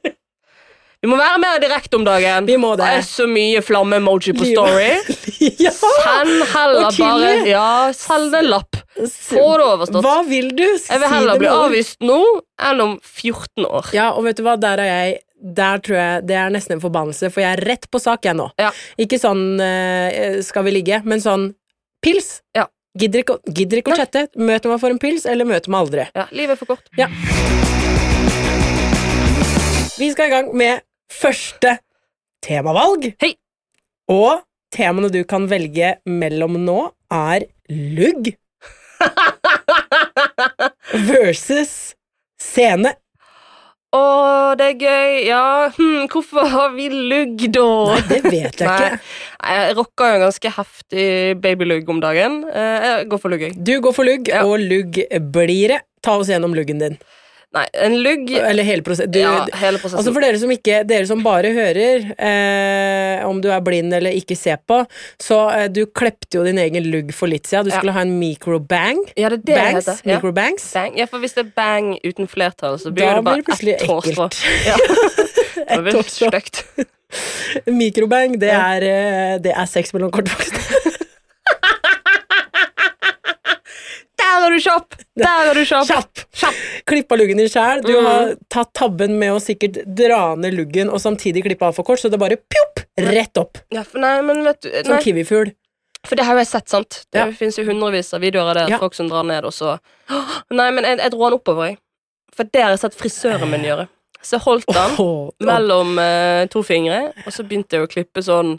Vi 1.04 1.08
må 1.08 1.16
være 1.20 1.38
mer 1.40 1.60
direkte 1.62 1.98
om 1.98 2.05
dagen. 2.05 2.46
Vi 2.48 2.56
må 2.60 2.74
det. 2.76 2.84
Det 2.84 3.00
er 3.00 3.06
så 3.06 3.26
mye 3.29 3.60
flamme-emoji 3.64 4.32
på 4.36 4.46
story. 4.48 4.91
ja! 5.64 5.72
Send 5.76 6.44
heller 6.53 6.88
bare 6.96 7.32
Ja, 7.48 7.67
send 7.96 8.34
en 8.34 8.48
lapp. 8.48 8.79
Få 8.94 9.44
det 9.58 9.67
overstått. 9.67 10.05
Hva 10.06 10.19
vil 10.29 10.53
du? 10.55 10.65
Jeg 10.65 11.01
vil 11.03 11.10
heller 11.10 11.39
bli 11.41 11.51
avvist 11.51 12.05
nå 12.05 12.20
enn 12.63 12.82
om 12.84 12.93
14 13.03 13.67
år. 13.67 13.91
Ja, 13.96 14.13
og 14.15 14.29
vet 14.29 14.39
du 14.39 14.44
hva, 14.46 14.55
der 14.60 14.82
er 14.82 14.91
jeg 14.91 15.22
der 15.44 15.81
tror 15.84 15.98
jeg 15.98 16.22
Det 16.24 16.36
er 16.41 16.53
nesten 16.55 16.79
en 16.79 16.81
forbannelse, 16.81 17.29
for 17.32 17.43
jeg 17.43 17.58
er 17.58 17.63
rett 17.69 17.84
på 17.93 18.01
sak, 18.01 18.24
jeg 18.24 18.36
nå. 18.39 18.46
Ja. 18.60 18.70
Ikke 18.96 19.19
sånn 19.20 19.60
eh, 19.60 20.41
'skal 20.41 20.65
vi 20.65 20.79
ligge', 20.79 21.03
men 21.05 21.20
sånn 21.20 21.51
pils. 22.01 22.41
Ja. 22.56 22.65
Gidder 22.96 23.24
ikke, 23.24 23.36
gidder 23.51 23.82
ikke 23.82 23.93
å 23.93 23.98
chatte. 23.98 24.29
Møter 24.39 24.70
meg 24.70 24.81
for 24.81 24.94
en 24.94 25.01
pils, 25.03 25.27
eller 25.27 25.44
møter 25.44 25.69
meg 25.69 25.84
aldri. 25.84 26.06
Ja, 26.15 26.27
livet 26.31 26.55
er 26.55 26.60
for 26.63 26.77
kort. 26.77 26.89
Ja. 26.96 27.10
Vi 29.98 30.10
skal 30.15 30.31
i 30.31 30.32
gang 30.32 30.53
med 30.56 30.81
første 31.13 31.79
temavalg. 32.44 33.10
Hei. 33.20 33.34
Og 34.08 34.44
temaene 34.74 35.10
du 35.13 35.24
kan 35.29 35.48
velge 35.51 35.96
mellom 36.06 36.56
nå, 36.65 36.79
er 37.13 37.46
lugg 37.69 38.32
versus 41.08 41.94
scene. 42.41 42.93
Å, 43.94 44.55
det 44.58 44.67
er 44.72 44.79
gøy. 44.82 45.10
Ja, 45.29 45.43
hm, 45.76 46.08
hvorfor 46.10 46.48
har 46.50 46.72
vi 46.74 46.88
lugg, 46.91 47.44
da? 47.55 47.67
Nei, 47.93 48.00
det 48.10 48.20
vet 48.24 48.58
jeg 48.58 48.67
ikke. 48.67 48.88
Nei, 49.44 49.53
jeg 49.60 49.76
rocker 49.79 50.08
jo 50.10 50.17
en 50.19 50.24
ganske 50.24 50.50
heftig 50.56 51.05
babylugg 51.44 51.93
om 51.94 52.00
dagen. 52.03 52.41
Eh, 52.50 52.86
Jeg 52.88 53.08
går 53.12 53.22
for 53.22 53.31
lugg, 53.31 53.44
jeg. 53.46 53.55
Du 53.62 53.74
går 53.84 53.94
for 53.94 54.08
lugg, 54.08 54.26
Ja. 54.32 54.43
og 54.48 54.58
lugg 54.58 54.98
blir 55.31 55.76
det. 55.76 55.81
Ta 56.03 56.17
oss 56.19 56.29
gjennom 56.32 56.56
luggen 56.58 56.82
din. 56.82 56.98
Nei, 57.55 57.65
en 57.87 57.93
lugg 58.03 58.31
Eller 58.34 58.67
hele 58.67 58.82
prosessen. 58.82 59.13
Du, 59.15 59.20
Ja, 59.20 59.44
hele 59.61 59.79
prosessen. 59.79 60.01
Altså 60.01 60.13
For 60.17 60.25
dere 60.25 60.39
som, 60.43 60.51
ikke, 60.51 60.81
dere 60.91 61.06
som 61.06 61.20
bare 61.23 61.53
hører, 61.55 62.08
eh, 62.19 63.25
om 63.29 63.39
du 63.41 63.46
er 63.55 63.61
blind 63.63 63.94
eller 63.94 64.11
ikke 64.11 64.34
ser 64.37 64.58
på, 64.67 64.81
så 65.23 65.39
eh, 65.55 65.69
du 65.70 65.84
klepte 65.87 66.41
jo 66.41 66.43
din 66.49 66.58
egen 66.58 66.89
lugg 66.91 67.13
for 67.15 67.31
litt 67.31 67.46
siden. 67.46 67.69
Du 67.69 67.70
Ja. 67.70 67.79
skulle 67.79 67.94
ha 67.94 68.03
en 68.03 68.17
microbang. 68.19 68.99
ja, 69.17 69.29
det 69.31 69.37
er 69.37 69.37
det 69.37 69.46
det 69.46 69.55
Bangs. 69.61 69.87
heter. 69.87 70.01
Ja. 70.05 70.17
Microbangs. 70.19 70.67
Bang. 70.75 70.99
Ja, 70.99 71.06
for 71.06 71.19
hvis 71.23 71.34
det 71.39 71.46
er 71.46 71.53
bang 71.55 71.93
uten 72.05 72.27
flertall, 72.29 72.79
så 72.82 72.91
blir 72.91 73.06
Da 73.06 73.15
det 73.20 73.25
bare 73.25 73.43
blir 73.46 73.65
det 73.70 73.82
ett 73.82 73.89
ekkelt. 73.89 74.43
Ja. 74.67 74.77
et 75.69 75.84
blir 75.87 76.03
stygt. 76.11 76.65
Mikrobang, 77.70 78.34
det 78.43 78.51
er, 78.51 78.82
eh, 78.82 79.39
det 79.39 79.53
er 79.55 79.67
sex 79.70 79.93
mellom 79.94 80.11
kortvokste. 80.11 80.58
Der 84.34 84.46
er 84.48 84.50
du 84.50 84.58
kjapp! 84.64 84.96
Der 85.20 85.48
er 85.50 85.55
du 85.55 85.62
kjapp! 85.64 86.22
Kjapp! 86.34 86.55
Klippa 86.91 87.17
luggen 87.20 87.38
din 87.38 87.48
sjæl. 87.48 87.82
Du 87.86 87.93
Mm. 88.00 88.05
har 88.06 88.32
tatt 88.50 88.72
tabben 88.74 89.19
med 89.19 89.31
å 89.32 89.38
sikkert 89.43 89.79
dra 89.94 90.34
ned 90.34 90.55
luggen 90.55 90.91
og 90.91 90.98
samtidig 91.00 91.44
klippe 91.44 91.62
av 91.69 91.74
for 91.76 91.84
kort, 91.86 92.00
så 92.03 92.10
det 92.10 92.19
bare 92.19 92.36
pjopp! 92.36 92.82
Rett 92.98 93.36
opp. 93.38 93.58
Ja, 93.74 93.84
nei, 93.94 94.20
men 94.22 94.43
vet 94.44 94.60
du 94.62 94.70
Som 94.84 94.98
kiwifugl. 95.03 95.53
For 96.06 96.17
det 96.17 96.24
har 96.26 96.36
jeg 96.36 96.46
sett, 96.50 96.69
sant? 96.69 97.05
Det 97.12 97.19
Ja. 97.19 97.31
finnes 97.32 97.56
jo 97.58 97.64
hundrevis 97.64 98.12
av 98.14 98.20
videoer 98.20 98.50
av 98.50 98.55
det. 98.55 98.69
Ja. 98.70 98.79
Folk 98.79 98.94
som 98.94 99.08
drar 99.08 99.24
ned, 99.24 99.44
og 99.44 99.53
så 99.53 99.79
Nei, 100.50 100.70
men 100.70 100.84
jeg, 100.84 100.98
jeg 100.98 101.10
dro 101.10 101.24
den 101.31 101.38
oppover, 101.38 101.69
jeg. 101.70 101.79
For 102.34 102.44
det 102.44 102.62
har 102.62 102.70
jeg 102.74 102.81
sett 102.81 102.94
frisøren 102.98 103.48
min 103.50 103.62
gjøre. 103.64 103.88
Så 104.22 104.36
jeg 104.36 104.41
holdt 104.44 104.67
den 104.67 104.96
Åh, 104.98 105.31
mellom 105.41 105.98
eh, 105.98 106.46
to 106.46 106.62
fingre, 106.62 107.12
og 107.26 107.32
så 107.32 107.43
begynte 107.46 107.76
jeg 107.79 107.82
å 107.86 107.91
klippe 107.91 108.22
sånn 108.24 108.58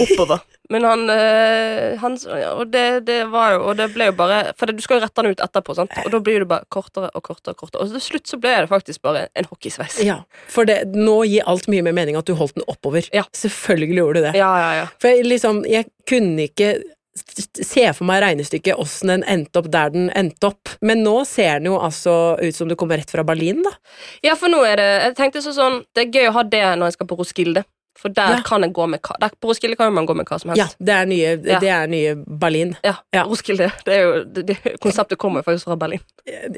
oppover. 0.00 0.40
Men 0.70 0.84
han, 0.86 1.00
eh, 1.10 1.98
han 1.98 2.16
Og 2.54 2.68
det, 2.70 2.84
det 3.08 3.24
var 3.32 3.56
jo 3.56 3.62
Og 3.70 3.78
det 3.80 3.88
ble 3.94 4.06
jo 4.10 4.14
bare 4.20 4.52
For 4.58 4.70
du 4.70 4.82
skal 4.84 5.00
jo 5.00 5.04
rette 5.04 5.24
den 5.24 5.34
ut 5.34 5.42
etterpå, 5.42 5.74
sant? 5.74 5.96
og 6.04 6.12
da 6.14 6.20
blir 6.22 6.44
det 6.44 6.50
bare 6.50 6.66
kortere 6.70 7.10
og 7.10 7.24
kortere. 7.26 7.56
Og 7.56 7.64
kortere 7.64 7.82
Og 7.82 7.90
til 7.96 8.04
slutt 8.04 8.30
så 8.30 8.38
ble 8.40 8.54
det 8.62 8.70
faktisk 8.70 9.02
bare 9.02 9.26
en 9.34 9.48
hockeysveis. 9.50 9.98
Ja, 10.06 10.20
for 10.50 10.68
det, 10.68 10.82
nå 10.94 11.20
gir 11.28 11.48
alt 11.50 11.66
mye 11.70 11.82
mer 11.86 11.96
mening 11.96 12.18
at 12.18 12.28
du 12.28 12.36
holdt 12.38 12.56
den 12.58 12.66
oppover. 12.70 13.06
Ja. 13.14 13.24
Selvfølgelig 13.36 14.00
gjorde 14.00 14.20
du 14.20 14.26
det. 14.28 14.32
Ja, 14.38 14.50
ja, 14.62 14.70
ja. 14.80 14.86
For 15.02 15.10
jeg, 15.12 15.26
liksom, 15.28 15.62
jeg 15.68 15.90
kunne 16.08 16.46
ikke 16.48 16.72
se 17.66 17.84
for 17.96 18.06
meg 18.08 18.22
regnestykket 18.24 18.78
åssen 18.80 19.10
den 19.12 19.24
endte 19.28 19.60
opp 19.60 19.68
der 19.72 19.92
den 19.94 20.08
endte 20.16 20.52
opp. 20.52 20.72
Men 20.84 21.02
nå 21.04 21.20
ser 21.28 21.58
den 21.58 21.70
jo 21.72 21.80
altså 21.82 22.14
ut 22.40 22.56
som 22.56 22.70
du 22.70 22.76
kommer 22.78 23.00
rett 23.00 23.10
fra 23.10 23.24
Berlin, 23.26 23.64
da. 23.66 23.74
Ja, 24.24 24.36
for 24.38 24.52
nå 24.52 24.62
er 24.66 24.80
det 24.80 24.88
Jeg 24.90 25.16
tenkte 25.18 25.42
sånn 25.44 25.82
Det 25.96 26.06
er 26.06 26.14
gøy 26.14 26.30
å 26.30 26.36
ha 26.38 26.44
det 26.46 26.64
når 26.78 26.90
jeg 26.90 26.98
skal 26.98 27.10
på 27.10 27.18
Roskilde. 27.20 27.64
For 28.00 28.08
der 28.16 28.38
Ja. 28.38 28.40
kan 28.44 28.62
jeg 28.64 28.72
gå 28.72 28.86
med 28.88 29.00
hva 29.04 29.28
På 29.40 29.50
Roskilde 29.50 29.76
kan 29.76 29.92
man 29.92 30.06
gå 30.08 30.14
med 30.16 30.26
hva 30.26 30.38
som 30.40 30.50
helst. 30.50 30.76
Ja, 30.80 30.84
det 30.84 30.94
er 30.94 31.06
nye, 31.10 31.30
Ja. 31.44 31.58
det 31.60 31.68
er 31.68 31.86
nye 31.86 32.14
Berlin. 32.16 32.76
Ja, 32.82 32.94
Ja. 33.12 33.24
Roskilde. 33.28 33.70
Det 33.84 33.94
er 33.94 34.02
jo, 34.02 34.24
det, 34.24 34.46
det, 34.46 34.56
konseptet 34.80 35.18
kommer 35.18 35.42
faktisk 35.44 35.64
fra 35.68 35.76
Berlin. 35.76 36.00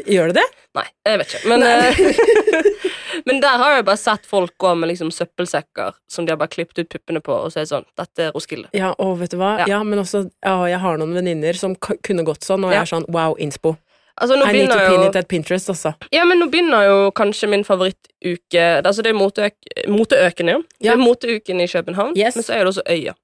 Gjør 0.06 0.30
det 0.32 0.34
det? 0.40 0.46
Nei, 0.74 0.84
jeg 1.06 1.18
vet 1.18 1.34
ikke. 1.34 1.48
Men, 1.48 1.62
eh, 1.62 2.62
men 3.26 3.40
der 3.40 3.58
har 3.58 3.74
jeg 3.76 3.84
bare 3.84 3.96
sett 4.00 4.26
folk 4.26 4.54
gå 4.58 4.74
med 4.78 4.92
liksom 4.92 5.10
søppelsekker 5.10 5.92
som 6.08 6.26
de 6.26 6.32
har 6.32 6.36
bare 6.40 6.48
klippet 6.48 6.78
ut 6.78 6.88
puppene 6.88 7.20
på, 7.20 7.32
og 7.32 7.50
så 7.52 7.60
er 7.60 7.66
det 7.66 7.72
sånn 7.74 7.86
Dette 7.98 8.28
er 8.28 8.32
Roskilde. 8.36 8.68
Ja, 8.72 8.94
og 8.98 9.18
vet 9.20 9.34
du 9.34 9.38
hva? 9.40 9.66
Ja. 9.66 9.82
Men 9.82 9.98
også 9.98 10.28
ja, 10.44 10.56
Jeg 10.70 10.78
har 10.78 10.98
noen 10.98 11.14
venninner 11.14 11.58
som 11.58 11.74
kunne 11.76 12.24
gått 12.24 12.46
sånn, 12.46 12.64
og 12.64 12.72
jeg 12.72 12.80
er 12.84 12.92
sånn 12.94 13.08
wow, 13.08 13.34
innspo. 13.38 13.76
Altså, 14.20 14.36
nå 14.36 14.44
I 14.46 14.52
need 14.52 14.68
to 14.70 14.78
pin 14.78 15.02
it 15.08 15.16
at 15.16 15.28
Pinterest, 15.28 15.68
altså. 15.72 15.94
Ja, 16.12 16.24
men 16.28 16.38
nå 16.38 16.50
begynner 16.52 16.84
jo 16.86 17.10
kanskje 17.16 17.48
min 17.48 17.64
favorittuke 17.64 18.64
Altså, 18.84 19.02
det 19.02 19.10
er 19.12 19.18
moteøk, 19.18 19.54
moteøken, 19.88 20.48
ja. 20.52 20.58
Det 20.80 20.90
er 20.92 20.96
moteuken 21.00 21.60
i 21.60 21.66
København, 21.66 22.16
Yes. 22.16 22.36
men 22.36 22.44
så 22.44 22.52
er 22.54 22.58
det 22.64 22.72
også 22.74 22.82
Øya. 22.88 23.14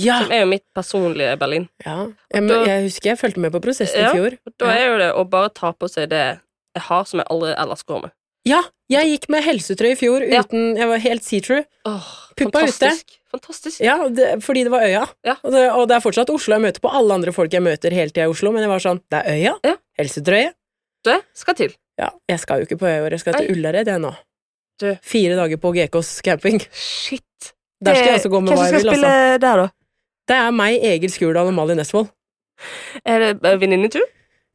Ja! 0.00 0.20
Som 0.22 0.32
er 0.32 0.40
jo 0.40 0.46
mitt 0.46 0.64
personlige 0.74 1.36
Berlin. 1.38 1.68
ja. 1.86 2.06
Jeg, 2.32 2.48
da- 2.48 2.64
jeg 2.64 2.82
husker 2.88 3.10
jeg 3.10 3.18
fulgte 3.18 3.40
med 3.40 3.52
på 3.52 3.60
prosessen 3.60 4.00
Ja. 4.00 4.10
i 4.10 4.16
fjor. 4.16 4.38
Og 4.46 4.52
da 4.58 4.66
er 4.72 4.86
jo 4.92 4.98
det 4.98 5.12
å 5.14 5.24
bare 5.28 5.50
ta 5.50 5.72
på 5.72 5.88
seg 5.90 6.08
det 6.08 6.38
jeg 6.74 6.82
har, 6.82 7.04
som 7.04 7.18
jeg 7.20 7.26
aldri 7.30 7.54
ellers 7.58 7.82
går 7.82 8.02
med. 8.02 8.10
Ja, 8.46 8.62
jeg 8.88 9.04
gikk 9.20 9.28
med 9.28 9.44
helsetrøye 9.44 9.92
i 9.92 9.96
fjor 10.00 10.22
Ja. 10.26 10.40
uten 10.40 10.76
Jeg 10.78 10.88
var 10.88 10.98
helt 10.98 11.22
see-through. 11.22 11.64
Åh, 11.84 12.06
Puppa 12.36 12.60
fantastisk. 12.60 13.18
Fantastisk. 13.30 13.80
Ja, 13.80 14.08
det, 14.08 14.42
fordi 14.42 14.64
det 14.64 14.70
var 14.72 14.80
Øya. 14.80 15.06
Ja. 15.24 15.34
Og, 15.44 15.52
det, 15.52 15.70
og 15.70 15.86
det 15.88 15.96
er 15.96 16.00
fortsatt 16.00 16.30
Oslo. 16.30 16.54
Jeg 16.56 16.62
møter 16.62 16.80
på 16.80 16.90
alle 16.92 17.12
andre 17.14 17.32
folk 17.32 17.52
jeg 17.52 17.62
møter 17.62 17.92
hele 17.92 18.10
tida 18.10 18.24
i 18.24 18.30
Oslo, 18.32 18.50
men 18.52 18.62
jeg 18.62 18.70
var 18.70 18.78
sånn 18.80 19.00
Det 19.10 19.20
er 19.26 19.36
Øya. 19.36 19.76
Helsetrøye. 20.00 20.50
Det 21.06 21.18
skal 21.36 21.56
til. 21.56 21.74
Ja, 22.00 22.08
jeg 22.28 22.40
skal 22.42 22.60
jo 22.60 22.68
ikke 22.68 22.78
på 22.80 22.88
Øya. 22.88 23.08
Jeg 23.12 23.20
skal 23.22 23.36
til. 23.38 23.50
Ullared, 23.54 23.88
jeg 23.88 24.00
nå. 24.02 24.12
Du. 24.80 24.88
Fire 25.04 25.36
dager 25.36 25.60
på 25.60 25.72
GKs 25.76 26.14
camping. 26.24 26.60
Shit. 26.72 27.52
Der 27.84 27.96
skal 27.96 28.10
jeg 28.10 28.20
også 28.20 28.30
gå 28.32 28.40
med 28.44 28.52
hva 28.52 28.56
som 28.56 28.64
Hvem 28.64 28.80
skal 28.80 28.94
spille 28.94 29.10
altså. 29.10 29.40
der, 29.44 29.60
da? 29.62 29.68
Det 30.30 30.36
er 30.36 30.50
meg, 30.54 30.78
Egil 30.84 31.12
Skurdal 31.12 31.48
og 31.50 31.54
Malin 31.56 31.80
Nesvold. 31.80 32.08
Er 33.08 33.22
det 33.24 33.52
venninnetur? 33.60 34.04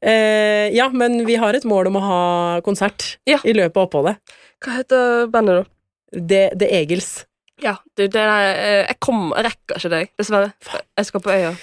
Eh, 0.06 0.70
ja, 0.76 0.86
men 0.94 1.24
vi 1.26 1.38
har 1.42 1.58
et 1.58 1.66
mål 1.66 1.90
om 1.90 1.98
å 1.98 2.04
ha 2.06 2.20
konsert 2.66 3.16
Ja. 3.26 3.40
i 3.44 3.54
løpet 3.58 3.78
av 3.80 3.88
oppholdet. 3.88 4.36
Hva 4.62 4.76
heter 4.80 5.26
bandet, 5.34 5.64
da? 5.64 6.20
Det, 6.34 6.44
det 6.62 6.70
Egils. 6.78 7.26
Ja, 7.64 7.78
du, 7.98 8.06
det 8.12 8.22
er, 8.22 8.50
eh, 8.54 8.82
jeg 8.86 9.00
kom, 9.02 9.32
jeg 9.36 9.48
rekker 9.50 9.80
ikke 9.82 9.94
deg, 9.96 10.12
dessverre. 10.22 10.54
Jeg 11.00 11.10
skal 11.10 11.24
på 11.26 11.34
øya. 11.34 11.54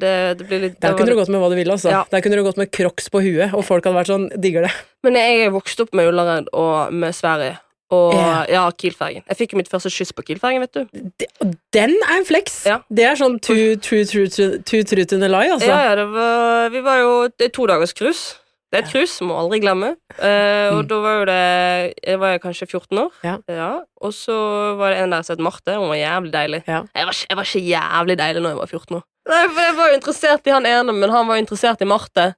Det, 0.00 0.14
det 0.38 0.46
blir 0.48 0.62
litt 0.68 0.78
Der 0.82 0.96
kunne 0.98 1.14
du 1.14 1.18
gått 1.18 1.32
med 1.32 1.42
hva 1.42 1.50
du 1.52 1.56
ville, 1.58 1.74
altså. 1.76 1.90
Ja. 1.92 2.04
Der 2.10 2.24
kunne 2.24 2.38
du 2.38 2.44
gått 2.46 2.60
med 2.60 2.70
crocs 2.74 3.10
på 3.12 3.22
huet, 3.24 3.54
og 3.54 3.64
folk 3.66 3.84
hadde 3.86 3.98
vært 3.98 4.12
sånn 4.12 4.28
Digger 4.40 4.68
det. 4.68 4.72
Men 5.06 5.18
jeg 5.20 5.46
er 5.46 5.54
vokst 5.54 5.80
opp 5.84 5.94
med 5.96 6.10
Ullared 6.10 6.50
og 6.52 6.92
med 6.92 7.14
Sverige. 7.16 7.58
Og 7.94 8.14
Ja. 8.16 8.44
ja, 8.48 8.62
Kielfergen. 8.70 9.22
Jeg 9.28 9.36
fikk 9.36 9.52
jo 9.52 9.58
mitt 9.60 9.68
første 9.70 9.90
kyss 9.92 10.12
på 10.16 10.24
Kielfergen, 10.26 10.64
vet 10.64 10.72
du. 10.72 10.86
De, 11.20 11.26
den 11.76 11.92
er 12.08 12.16
en 12.16 12.24
flex! 12.26 12.64
Ja. 12.66 12.78
Det 12.90 13.04
er 13.04 13.18
sånn 13.20 13.36
to 13.40 13.54
true, 13.54 14.04
true, 14.08 14.26
true, 14.26 14.84
to 15.04 15.18
the 15.20 15.28
lie, 15.28 15.52
altså. 15.52 15.68
Ja, 15.68 15.90
ja, 15.90 15.94
det 16.00 16.06
var, 16.10 16.70
vi 16.74 16.80
var 16.80 16.98
jo 17.02 17.12
Det 17.28 17.50
er 17.50 17.54
to 17.54 17.66
dagers 17.70 17.92
cruise. 17.94 18.40
Det 18.74 18.80
er 18.80 18.86
et 18.88 18.90
kryss, 18.90 19.20
må 19.22 19.36
aldri 19.38 19.60
glemme. 19.62 19.92
Eh, 20.18 20.68
og 20.74 20.80
Mm. 20.82 20.88
da 20.90 20.96
var 21.04 21.18
jo 21.20 21.24
det 21.30 21.94
Jeg 22.02 22.18
var 22.18 22.38
kanskje 22.42 22.66
14 22.66 22.98
år. 22.98 23.12
Ja. 23.22 23.70
Og 24.02 24.10
så 24.12 24.34
var 24.76 24.90
det 24.90 24.98
en 25.04 25.10
der 25.14 25.22
som 25.22 25.36
het 25.36 25.44
Marte. 25.46 25.76
Hun 25.78 25.88
var 25.88 25.94
jævlig 26.00 26.32
deilig. 26.34 26.62
Ja. 26.66 26.82
Jeg, 26.94 27.06
var 27.06 27.14
jeg 27.30 27.36
var 27.38 27.44
ikke 27.44 27.62
jævlig 27.70 28.16
deilig 28.18 28.42
når 28.42 28.50
jeg 28.50 28.58
var 28.58 28.66
14 28.66 28.96
år. 28.98 29.04
Nei, 29.30 29.42
for 29.48 29.60
Jeg 29.62 29.76
var 29.78 29.88
jo 29.88 29.94
interessert 30.00 30.46
i 30.46 30.50
han 30.50 30.66
ene, 30.66 30.92
men 30.92 31.10
han 31.10 31.26
var 31.28 31.36
jo 31.38 31.42
interessert 31.46 31.80
i 31.80 31.84
Marte. 31.88 32.34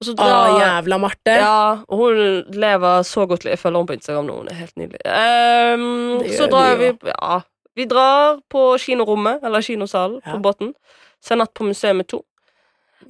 Og 0.00 0.06
så 0.08 0.12
Å, 0.12 0.16
drar- 0.20 0.60
jævla 0.60 0.98
Marte. 1.00 1.34
Ja, 1.40 1.78
og 1.88 1.96
hun 1.98 2.44
lever 2.52 3.02
så 3.08 3.24
godt 3.26 3.44
Jeg 3.48 3.58
følger 3.58 3.78
henne 3.80 3.86
på 3.88 3.96
Instagram 3.96 4.26
nå, 4.26 4.36
hun 4.42 4.48
er 4.52 4.54
helt 4.60 4.76
nydelig. 4.76 5.00
Um, 5.06 6.20
så 6.28 6.46
drar 6.50 6.76
vi 6.76 6.92
Ja, 7.08 7.40
vi 7.76 7.86
drar 7.86 8.38
på 8.52 8.76
kinorommet, 8.78 9.40
eller 9.42 9.60
kinosalen, 9.62 10.20
Ja. 10.26 10.32
på 10.36 10.42
båten. 10.42 10.74
Ser 11.22 11.36
Natt 11.36 11.54
på 11.54 11.64
museet 11.64 12.06
2. 12.06 12.20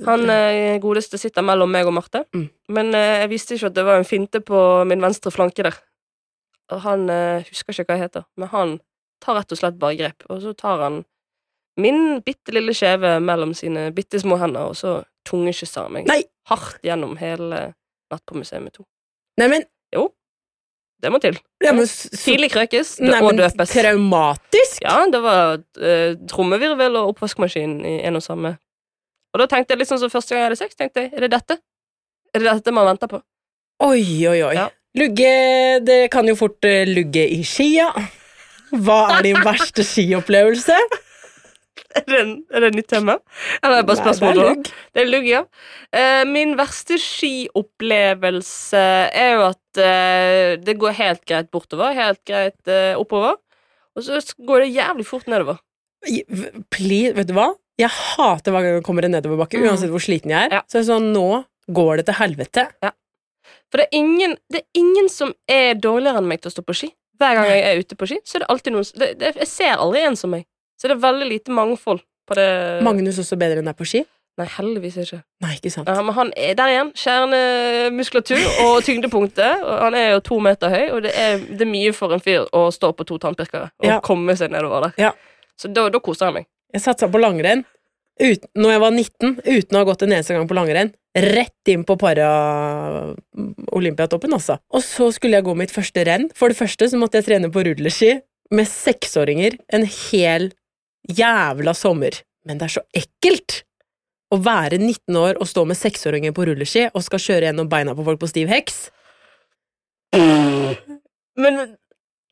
Han 0.07 0.31
eh, 0.31 0.79
godeste 0.83 1.19
sitter 1.21 1.45
mellom 1.47 1.71
meg 1.71 1.87
og 1.89 1.95
Marte. 1.97 2.25
Mm. 2.35 2.49
Men 2.77 2.95
eh, 2.95 3.21
jeg 3.25 3.31
visste 3.33 3.57
ikke 3.57 3.71
at 3.71 3.77
det 3.79 3.85
var 3.87 4.01
en 4.01 4.09
finte 4.09 4.41
på 4.45 4.61
min 4.89 5.03
venstre 5.05 5.33
flanke 5.35 5.67
der. 5.67 5.79
Og 6.73 6.81
han 6.87 7.09
eh, 7.13 7.45
husker 7.49 7.73
ikke 7.77 7.93
hva 7.93 7.99
jeg 7.99 8.07
heter, 8.09 8.25
men 8.41 8.51
han 8.55 8.77
tar 9.25 9.39
rett 9.39 9.53
og 9.55 9.61
slett 9.61 9.79
bare 9.81 9.99
grep. 10.01 10.27
Og 10.33 10.43
så 10.43 10.55
tar 10.59 10.83
han 10.85 11.03
min 11.81 12.21
bitte 12.25 12.55
lille 12.55 12.75
kjeve 12.77 13.17
mellom 13.25 13.55
sine 13.57 13.89
bitte 13.95 14.21
små 14.23 14.39
hender, 14.41 14.71
og 14.71 14.77
så 14.79 14.99
tungekysser 15.27 15.87
han 15.89 15.97
meg 15.97 16.11
Nei! 16.11 16.23
hardt 16.51 16.83
gjennom 16.85 17.17
hele 17.19 17.73
Natt 18.13 18.21
på 18.29 18.37
museet 18.37 18.63
med 18.63 18.75
to. 18.77 18.85
Neimen, 19.41 19.65
Det 21.05 21.11
må 21.13 21.19
til. 21.21 21.37
ja, 21.61 21.73
men 21.73 21.87
så- 21.87 22.09
Tidlig 22.17 22.51
krøkes 22.53 22.99
Nei, 23.01 23.21
og 23.21 23.37
døpes. 23.37 23.69
traumatisk! 23.69 24.81
Ja, 24.83 25.05
det 25.13 25.21
var 25.23 25.59
uh, 25.59 26.15
trommevirvel 26.29 26.97
og 26.97 27.11
oppvaskmaskin 27.13 27.85
i 27.85 28.01
en 28.09 28.17
og 28.17 28.23
samme. 28.23 28.57
Og 29.35 29.43
da 29.43 29.49
tenkte 29.51 29.75
jeg 29.75 29.89
sånn 29.91 29.99
som 30.05 30.13
første 30.13 30.31
gang 30.31 30.45
jeg 30.45 30.51
hadde 30.53 30.61
sex, 30.61 30.77
tenkte 30.79 31.03
jeg, 31.03 31.11
er 31.11 31.27
det 31.27 31.33
dette? 31.35 31.59
Er 32.31 32.43
det 32.43 32.53
dette 32.53 32.75
man 32.75 32.87
venter 32.87 33.11
på? 33.11 33.19
Oi, 33.83 34.05
oi, 34.31 34.39
oi. 34.47 34.55
Ja. 34.55 34.69
Lugge 34.95 35.31
Det 35.83 36.05
kan 36.15 36.29
jo 36.31 36.37
fort 36.39 36.63
eh, 36.69 36.87
lugge 36.87 37.25
i 37.35 37.41
skia. 37.47 37.89
Hva 38.71 39.01
er 39.17 39.27
din 39.27 39.41
verste 39.49 39.83
skiopplevelse? 39.87 40.77
Er 41.95 42.05
det, 42.07 42.21
en, 42.21 42.31
er 42.51 42.63
det 42.63 42.69
et 42.71 42.79
nytt 42.79 42.89
tema? 42.91 43.17
Eller 43.59 43.81
er 43.81 43.83
det 43.83 43.89
bare 43.91 43.99
Nei, 43.99 44.05
spørsmål? 44.05 44.39
det 44.39 44.47
er? 44.47 44.71
Det 44.95 45.03
er 45.03 45.11
lugg, 45.11 45.27
ja. 45.31 45.43
Uh, 45.95 46.23
min 46.31 46.55
verste 46.59 46.99
skiopplevelse 47.03 48.83
er 49.15 49.35
jo 49.35 49.45
at 49.49 49.83
uh, 49.83 50.55
det 50.63 50.77
går 50.79 50.97
helt 50.99 51.23
greit 51.27 51.51
bortover, 51.55 51.95
helt 51.95 52.23
greit 52.27 52.71
uh, 52.71 52.95
oppover, 52.99 53.39
og 53.95 54.07
så 54.07 54.23
går 54.47 54.65
det 54.65 54.73
jævlig 54.75 55.07
fort 55.07 55.31
nedover. 55.31 55.59
Please, 56.75 57.15
vet 57.15 57.31
du 57.31 57.35
hva? 57.39 57.53
Jeg 57.79 57.91
hater 57.91 58.53
hver 58.55 58.63
gang 58.63 58.77
jeg 58.79 58.85
kommer 58.87 59.05
en 59.05 59.11
nedoverbakke, 59.17 59.59
Mm. 59.59 59.69
uansett 59.71 59.91
hvor 59.91 60.03
sliten 60.03 60.31
jeg 60.31 60.47
er. 60.49 60.53
Ja. 60.59 60.63
Så 60.71 60.79
er 60.79 60.87
sånn, 60.87 61.13
nå 61.13 61.45
går 61.73 61.97
det 61.99 62.07
til 62.07 62.15
helvete. 62.21 62.69
For 63.71 63.79
det 63.83 63.89
er, 63.91 63.97
ingen, 63.99 64.37
det 64.53 64.61
er 64.63 64.67
ingen 64.79 65.09
som 65.11 65.33
er 65.51 65.75
dårligere 65.75 66.19
enn 66.21 66.29
meg 66.29 66.41
til 66.41 66.51
å 66.51 66.55
stå 66.55 66.63
på 66.65 66.75
ski. 66.79 66.93
Hver 67.19 67.35
gang 67.35 67.47
jeg 67.51 67.63
er 67.65 67.79
ute 67.83 67.97
på 67.99 68.07
ski, 68.07 68.19
så 68.25 68.37
er 68.37 68.45
det 68.45 68.49
alltid 68.51 68.73
noen 68.73 68.99
det, 68.99 69.09
det, 69.19 69.35
Jeg 69.37 69.49
ser 69.49 69.77
aldri 69.77 70.03
en 70.07 70.17
som 70.17 70.31
meg. 70.31 70.45
Så 70.79 70.89
det 70.89 70.97
er 70.97 71.03
veldig 71.03 71.29
lite 71.31 71.51
mangfold 71.55 72.01
på 72.27 72.35
det 72.39 72.83
Magnus 72.83 73.19
også 73.19 73.37
bedre 73.39 73.59
enn 73.63 73.67
deg 73.71 73.77
på 73.77 73.87
ski? 73.87 74.05
Nei, 74.39 74.47
heldigvis 74.51 74.97
ikke. 74.99 75.21
Nei, 75.43 75.53
ikke 75.59 75.71
sant. 75.71 75.87
Ja, 75.89 76.03
men 76.03 76.15
han 76.17 76.33
er 76.37 76.55
der 76.59 76.71
igjen. 76.73 76.89
Kjernemuskulatur 76.99 78.41
og 78.65 78.83
tyngdepunktet. 78.87 79.63
Han 79.83 79.95
er 79.95 80.09
jo 80.17 80.21
to 80.27 80.39
meter 80.43 80.71
høy, 80.73 80.89
og 80.97 81.03
det 81.07 81.13
er, 81.15 81.39
det 81.39 81.63
er 81.63 81.71
mye 81.71 81.93
for 81.95 82.15
en 82.15 82.23
fyr 82.23 82.47
å 82.55 82.65
stå 82.75 82.91
på 82.99 83.07
to 83.07 83.19
tannpirkere 83.23 83.71
og 83.79 83.87
Ja. 83.87 84.01
komme 84.01 84.35
seg 84.37 84.51
nedover 84.51 84.89
der. 84.89 84.95
Ja. 84.99 85.13
Så 85.59 85.71
da, 85.73 85.89
da 85.89 85.99
koser 86.03 86.27
jeg 86.27 86.35
meg. 86.35 86.47
Jeg 86.75 86.83
satsa 86.83 87.07
på 87.11 87.23
langrenn 87.23 87.63
ut, 88.21 88.45
når 88.55 88.71
jeg 88.71 88.81
var 88.83 88.91
19, 88.95 89.41
uten 89.43 89.75
å 89.75 89.79
ha 89.81 89.85
gått 89.89 90.03
en 90.05 90.13
eneste 90.15 90.35
gang 90.37 90.49
på 90.51 90.57
langrenn. 90.57 90.91
Rett 91.15 91.69
inn 91.71 91.85
på 91.87 91.95
para-olympiatoppen, 91.99 94.33
altså. 94.35 94.55
Og 94.75 94.83
så 94.83 95.13
skulle 95.15 95.37
jeg 95.39 95.47
gå 95.47 95.55
mitt 95.59 95.75
første 95.75 96.05
renn. 96.07 96.31
For 96.35 96.49
det 96.51 96.59
første 96.59 96.89
så 96.91 96.97
måtte 96.99 97.17
jeg 97.21 97.27
trene 97.29 97.49
på 97.55 97.65
rulleski 97.67 98.13
med 98.55 98.67
seksåringer 98.71 99.53
en 99.75 99.85
hel 99.87 100.53
jævla 101.11 101.73
sommer. 101.79 102.13
Men 102.47 102.59
det 102.59 102.65
er 102.69 102.75
så 102.77 102.85
ekkelt 102.97 103.51
å 104.35 104.37
være 104.43 104.77
19 104.81 105.17
år 105.21 105.35
og 105.39 105.47
stå 105.51 105.61
med 105.69 105.77
seksåringer 105.79 106.33
på 106.35 106.45
rulleski 106.49 106.83
og 106.91 107.07
skal 107.07 107.21
kjøre 107.23 107.47
gjennom 107.51 107.71
beina 107.71 107.93
på 107.95 108.07
folk 108.07 108.19
på 108.23 108.31
stiv 108.31 108.49
heks. 108.51 108.77
Men 110.15 111.55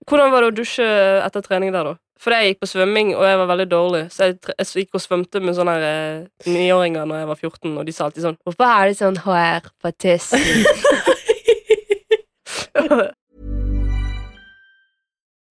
hvordan 0.08 0.32
var 0.34 0.40
det 0.42 0.50
å 0.50 0.58
dusje 0.62 0.88
etter 1.22 1.40
trening 1.44 1.70
der, 1.75 1.84
da? 1.92 1.94
Fordi 2.21 2.38
jeg 2.38 2.52
gikk 2.52 2.62
på 2.62 2.71
svømming, 2.71 3.14
og 3.16 3.25
jeg 3.26 3.38
var 3.40 3.49
veldig 3.50 3.69
dårlig. 3.71 4.02
Så 4.14 4.31
jeg, 4.31 4.38
jeg 4.59 4.85
gikk 4.85 4.99
og 4.99 5.02
svømte 5.02 5.42
med 5.42 5.57
sånne 5.59 5.75
eh, 5.87 6.26
niåringer 6.47 7.09
når 7.09 7.23
jeg 7.23 7.31
var 7.33 7.40
14, 7.40 7.78
og 7.78 7.88
de 7.88 7.95
sa 7.95 8.07
alltid 8.07 8.28
sånn 8.28 8.38
Hvorfor 8.47 8.69
er 8.69 8.90
det 8.90 9.00
sånn 9.00 9.23
hår 9.25 9.73
på 9.83 9.95
tissen? 10.02 10.42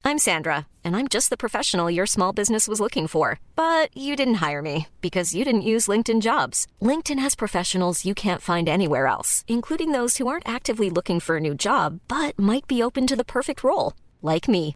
I'm 0.03 0.18
Sandra, 0.18 0.65
and 0.84 0.98
I'm 0.98 1.08
just 1.08 1.30
the 1.30 1.38
professional 1.38 1.89
your 1.89 2.08
small 2.08 2.34
business 2.34 2.68
was 2.68 2.80
looking 2.80 3.08
for. 3.08 3.39
But 3.56 3.96
you 3.96 4.15
didn't 4.15 4.41
hire 4.46 4.62
me 4.62 4.88
because 5.00 5.36
you 5.36 5.46
didn't 5.46 5.62
use 5.62 5.88
LinkedIn 5.88 6.22
jobs. 6.22 6.65
LinkedIn 6.82 7.20
has 7.20 7.36
professionals 7.36 8.06
you 8.06 8.15
can't 8.15 8.41
find 8.41 8.68
anywhere 8.68 9.08
else, 9.08 9.46
including 9.48 9.91
those 9.91 10.18
who 10.18 10.27
aren't 10.27 10.50
actively 10.50 10.89
looking 10.89 11.20
for 11.20 11.38
a 11.38 11.39
new 11.39 11.53
job 11.53 12.00
but 12.08 12.38
might 12.38 12.68
be 12.68 12.82
open 12.82 13.06
to 13.08 13.15
the 13.15 13.24
perfect 13.24 13.63
role, 13.63 13.94
like 14.22 14.48
me. 14.48 14.75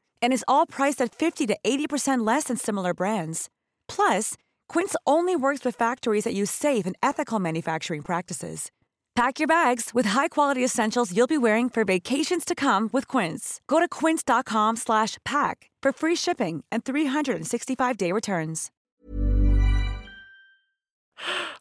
And 0.21 0.33
is 0.33 0.45
all 0.47 0.65
priced 0.65 1.01
at 1.01 1.13
50 1.13 1.45
to 1.47 1.57
80% 1.63 2.25
less 2.25 2.45
than 2.45 2.57
similar 2.57 2.93
brands. 2.93 3.49
Plus, 3.87 4.35
Quince 4.67 4.95
only 5.05 5.35
works 5.35 5.63
with 5.63 5.75
factories 5.75 6.23
that 6.23 6.33
use 6.33 6.49
safe 6.49 6.87
and 6.87 6.95
ethical 7.03 7.39
manufacturing 7.39 8.01
practices. 8.01 8.71
Pack 9.13 9.39
your 9.39 9.47
bags 9.47 9.91
with 9.93 10.05
high-quality 10.05 10.63
essentials 10.63 11.15
you'll 11.15 11.27
be 11.27 11.37
wearing 11.37 11.69
for 11.69 11.83
vacations 11.83 12.45
to 12.45 12.55
come 12.55 12.89
with 12.93 13.07
Quince. 13.07 13.59
Go 13.67 13.79
to 13.79 13.87
quince.com 13.87 14.77
slash 14.77 15.17
pack 15.25 15.69
for 15.83 15.91
free 15.91 16.15
shipping 16.15 16.63
and 16.71 16.85
365-day 16.85 18.11
returns. 18.11 18.71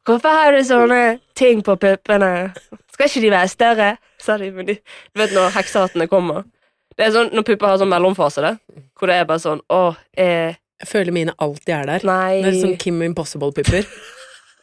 Hvorfor 0.07 0.29
har 0.29 0.53
du 0.53 0.63
sånne 0.65 1.19
ting 1.37 1.61
på 1.63 1.75
puppene? 1.77 2.55
Skal 2.95 3.11
ikke 3.11 3.21
de 3.21 3.31
være 3.35 3.49
større? 3.49 3.91
sa 4.19 4.39
men 4.39 4.67
du 4.67 4.75
vet 5.19 5.35
når 5.35 5.51
heksehattene 5.59 6.07
kommer. 6.09 6.47
Det 7.01 7.07
er 7.09 7.13
sånn, 7.17 7.31
Når 7.33 7.47
pupper 7.49 7.71
har 7.73 7.79
sånn 7.81 7.89
mellomfase, 7.89 8.43
det, 8.45 8.83
hvor 8.99 9.09
det 9.09 9.15
er 9.17 9.25
bare 9.29 9.41
sånn 9.41 9.61
Å, 9.73 9.97
eh, 10.21 10.53
Jeg 10.83 10.89
føler 10.91 11.15
mine 11.17 11.33
alltid 11.41 11.73
er 11.79 11.87
der. 11.95 12.05
nei 12.05 12.43
Det 12.45 12.51
er 12.53 12.59
sånn 12.61 12.75
Kim 12.81 13.01
Impossible-pupper. 13.07 13.87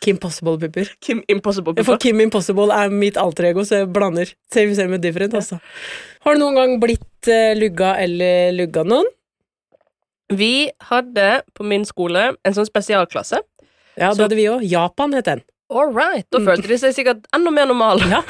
Kim 0.06 0.18
Possible-pupper. 0.22 0.92
Kim 1.02 1.24
Impossible-pupper. 1.28 1.84
For. 1.88 1.98
Kim 1.98 2.22
Impossible 2.22 2.70
er 2.74 2.92
mitt 2.94 3.18
alter 3.18 3.48
ego, 3.50 3.64
så 3.66 3.80
jeg 3.82 3.88
blander. 3.94 4.30
Same, 4.54 4.76
same, 4.78 5.00
different, 5.02 5.34
altså. 5.34 5.58
Har 6.22 6.36
du 6.38 6.42
noen 6.44 6.54
gang 6.60 6.76
blitt 6.80 7.30
uh, 7.34 7.56
lugga 7.58 7.96
eller 8.04 8.52
lugga 8.54 8.84
noen? 8.86 9.10
Vi 10.30 10.70
hadde 10.92 11.42
på 11.58 11.66
min 11.66 11.86
skole 11.88 12.28
en 12.46 12.54
sånn 12.54 12.68
spesialklasse. 12.70 13.40
Ja, 13.98 14.12
Så- 14.14 14.28
hadde 14.28 14.36
vi 14.38 14.46
òg. 14.52 14.62
Japan 14.70 15.14
het 15.18 15.26
den. 15.26 15.42
All 15.70 15.90
right, 15.92 16.26
Da 16.32 16.40
følte 16.40 16.68
de 16.70 16.78
seg 16.80 16.94
sikkert 16.96 17.26
enda 17.36 17.52
mer 17.52 17.66
normale. 17.66 18.06
Ja. 18.08 18.22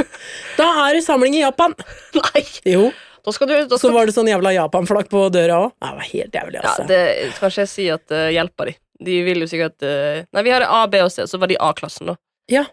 Da 0.58 0.88
er 0.88 0.94
det 0.98 1.04
samling 1.06 1.36
i 1.36 1.44
Japan! 1.44 1.76
Nei! 2.18 2.42
Jo. 2.66 2.88
Da 3.26 3.34
skal 3.36 3.50
du 3.50 3.56
da 3.70 3.80
Så 3.80 3.92
var 3.94 4.08
det 4.08 4.16
sånn 4.16 4.30
jævla 4.30 4.54
Japan-flagg 4.56 5.10
på 5.12 5.24
døra 5.34 5.64
òg. 5.66 5.74
Det 5.82 5.94
var 6.00 6.10
helt 6.12 6.38
jævlig, 6.40 6.62
altså. 6.62 6.86
Ja, 6.86 6.90
det 6.92 7.32
kan 7.40 7.52
ikke 7.52 7.66
jeg 7.66 7.74
si 7.74 7.88
at 7.94 8.06
det 8.14 8.22
hjelper 8.36 8.72
de. 8.72 8.78
De 9.08 9.18
vil 9.28 9.44
jo 9.44 9.50
sikkert 9.50 9.84
uh... 9.86 10.24
Nei, 10.34 10.46
vi 10.46 10.54
hadde 10.54 10.70
A, 10.74 10.86
B 10.90 11.02
og 11.06 11.12
C, 11.14 11.28
så 11.30 11.40
var 11.42 11.52
de 11.52 11.60
A-klassen, 11.62 12.10
da. 12.14 12.18
Ja. 12.50 12.64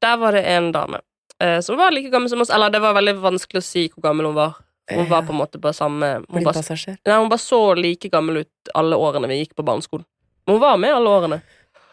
Der 0.00 0.20
var 0.20 0.36
det 0.36 0.44
en 0.48 0.70
dame 0.72 1.02
uh, 1.42 1.60
som 1.60 1.76
var 1.76 1.92
like 1.92 2.08
gammel 2.08 2.30
som 2.30 2.40
oss. 2.40 2.50
Eller 2.50 2.70
det 2.70 2.80
var 2.84 2.96
veldig 2.96 3.18
vanskelig 3.22 3.60
å 3.62 3.66
si 3.66 3.88
hvor 3.92 4.06
gammel 4.08 4.30
hun 4.30 4.38
var. 4.38 4.56
Hun 4.90 5.06
var 5.08 5.22
på 5.24 5.32
en 5.32 5.40
måte 5.40 5.58
på 5.60 5.70
samme 5.72 6.08
hun 6.28 6.44
bare, 6.44 6.60
nei, 6.84 7.14
hun 7.16 7.30
bare 7.32 7.40
så 7.40 7.60
like 7.72 8.10
gammel 8.12 8.42
ut 8.42 8.72
alle 8.76 8.98
årene 9.00 9.30
vi 9.30 9.38
gikk 9.38 9.54
på 9.56 9.64
barneskolen. 9.64 10.04
Men 10.44 10.58
hun 10.58 10.60
var 10.60 10.76
med 10.76 10.92
alle 10.92 11.14
årene. 11.18 11.38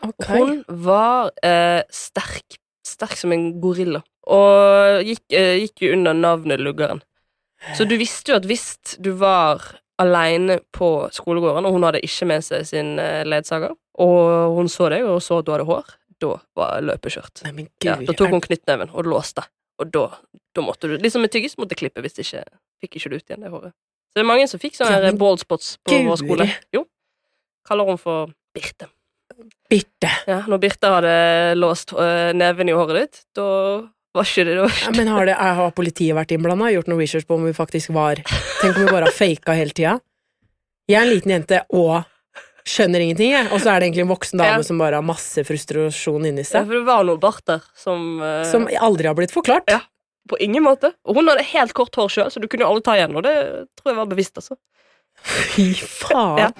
Okay. 0.03 0.41
Hun 0.41 0.57
var 0.67 1.29
eh, 1.45 1.79
sterk. 1.87 2.57
Sterk 2.83 3.15
som 3.15 3.31
en 3.31 3.45
gorilla. 3.63 4.01
Og 4.27 5.07
gikk, 5.07 5.23
gikk 5.31 5.85
jo 5.85 5.93
under 5.95 6.17
navnet 6.17 6.59
Luggeren. 6.59 6.99
Så 7.77 7.85
du 7.87 7.95
visste 7.99 8.33
jo 8.33 8.39
at 8.39 8.45
hvis 8.49 8.65
du 8.99 9.11
var 9.19 9.61
aleine 10.01 10.59
på 10.73 10.87
skolegården, 11.13 11.67
og 11.67 11.75
hun 11.75 11.83
hadde 11.85 12.01
ikke 12.05 12.25
med 12.31 12.41
seg 12.45 12.65
sin 12.65 12.95
eh, 12.99 13.21
ledsager, 13.27 13.75
og 14.01 14.55
hun 14.57 14.69
så 14.71 14.87
deg 14.89 15.05
og 15.05 15.19
så 15.21 15.39
at 15.41 15.45
du 15.45 15.51
hadde 15.53 15.67
hår, 15.69 15.91
da 16.21 16.35
var 16.57 16.81
løpet 16.85 17.15
kjørt. 17.17 17.43
Nei, 17.45 17.67
Ja, 17.85 17.95
da 18.01 18.15
tok 18.17 18.33
hun 18.33 18.41
knyttneven 18.41 18.89
og 18.93 19.05
låste, 19.09 19.45
og 19.81 19.91
da, 19.93 20.07
da 20.57 20.63
måtte 20.65 20.89
du 20.89 20.97
Liksom 21.01 21.21
med 21.25 21.31
tyggis 21.33 21.57
måtte 21.61 21.77
klippe 21.77 22.01
hvis 22.01 22.17
ikke 22.21 22.43
fikk 22.81 22.97
ikke 22.97 23.09
du 23.13 23.15
ut 23.19 23.29
igjen 23.29 23.45
det 23.45 23.53
håret. 23.53 23.73
Så 24.11 24.19
det 24.19 24.23
er 24.25 24.27
mange 24.27 24.47
som 24.49 24.59
fikk 24.59 24.75
sånne 24.75 24.97
Ja, 25.05 25.13
bald 25.17 25.39
spots 25.39 25.75
på 25.85 25.93
guri. 25.93 26.07
vår 26.09 26.17
skole. 26.19 26.47
Jo. 26.75 26.81
Kaller 27.69 27.87
hun 27.87 28.01
for 28.01 28.33
Birte. 28.57 28.89
Birte. 29.71 30.09
Ja, 30.27 30.41
når 30.49 30.59
Birte 30.65 30.89
hadde 30.91 31.13
låst 31.55 31.93
øh, 31.95 32.33
neven 32.35 32.69
i 32.69 32.75
håret 32.75 32.97
ditt, 32.99 33.21
da 33.37 33.45
var 34.13 34.27
ikke 34.27 34.43
det, 34.45 34.53
det 34.57 34.61
var 34.65 34.77
Ja, 34.83 34.91
men 34.97 35.07
har, 35.07 35.25
det, 35.29 35.35
har 35.39 35.71
politiet 35.77 36.15
vært 36.17 36.31
innblanda? 36.35 36.71
Gjort 36.73 36.89
noe 36.91 36.99
research 36.99 37.27
på 37.29 37.37
om 37.39 37.45
vi 37.47 37.53
faktisk 37.55 37.93
var 37.95 38.19
Tenk 38.61 38.75
om 38.75 38.85
vi 38.85 38.91
bare 38.91 39.07
har 39.07 39.15
faka 39.15 39.55
hele 39.57 39.71
tida? 39.75 39.97
Jeg 40.91 40.97
er 40.99 41.05
en 41.07 41.13
liten 41.13 41.31
jente 41.31 41.61
og 41.71 42.01
skjønner 42.67 43.01
ingenting, 43.01 43.31
jeg. 43.33 43.47
Og 43.55 43.61
så 43.63 43.71
er 43.71 43.79
det 43.81 43.87
egentlig 43.87 44.03
en 44.03 44.11
voksen 44.11 44.37
dame 44.41 44.59
Ja. 44.59 44.65
som 44.67 44.77
bare 44.81 44.99
har 44.99 45.05
masse 45.05 45.41
frustrasjon 45.47 46.27
inni 46.29 46.43
Ja, 46.43 46.49
seg. 46.49 46.67
for 46.67 46.75
det 46.77 46.83
var 46.85 47.07
noe 47.07 47.17
barter 47.17 47.63
som, 47.79 48.19
uh... 48.21 48.43
Som 48.51 48.67
aldri 48.67 49.07
har 49.09 49.15
blitt 49.17 49.31
forklart. 49.33 49.65
Ja. 49.71 49.79
På 50.29 50.37
ingen 50.37 50.61
måte. 50.67 50.91
Og 51.07 51.15
hun 51.17 51.31
hadde 51.31 51.47
helt 51.55 51.73
kort 51.73 51.95
hår 51.97 52.11
sjøl, 52.13 52.29
så 52.29 52.43
du 52.43 52.45
kunne 52.51 52.67
jo 52.67 52.69
alle 52.75 52.83
ta 52.85 52.93
igjen, 52.99 53.15
og 53.17 53.23
det 53.25 53.33
tror 53.79 53.93
jeg 53.95 53.99
var 54.03 54.11
bevisst, 54.11 54.37
altså. 54.37 54.59
Fy 55.55 55.71
faen. 55.73 56.37
Ja. 56.43 56.51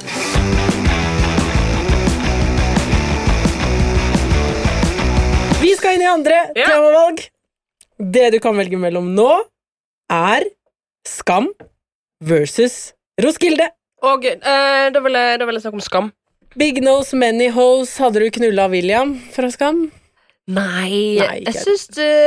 Vi 5.62 5.76
skal 5.78 5.94
inn 5.98 6.02
i 6.02 6.10
andre 6.10 6.40
Ja. 6.56 6.66
temavalg. 6.68 7.22
Det 8.02 8.32
du 8.34 8.40
kan 8.42 8.58
velge 8.58 8.80
mellom 8.82 9.12
nå, 9.14 9.30
er 10.12 10.48
Skam 11.08 11.52
versus 12.26 12.94
Roskilde. 13.22 13.70
Og 14.02 14.26
Eh, 14.26 14.90
da 14.90 15.00
vil 15.00 15.14
jeg, 15.14 15.40
da 15.40 15.46
vil 15.46 15.58
jeg 15.58 15.62
snakke 15.66 15.78
om 15.78 15.86
skam. 15.86 16.12
Big 16.58 16.82
Nose 16.84 17.16
Many 17.16 17.50
Hoes. 17.54 17.94
Hadde 18.02 18.20
du 18.24 18.32
knulla 18.34 18.68
William 18.72 19.14
fra 19.32 19.50
Skam? 19.54 19.92
Nei, 20.52 21.20
Nei, 21.22 21.44
jeg 21.46 21.54
syns 21.54 21.86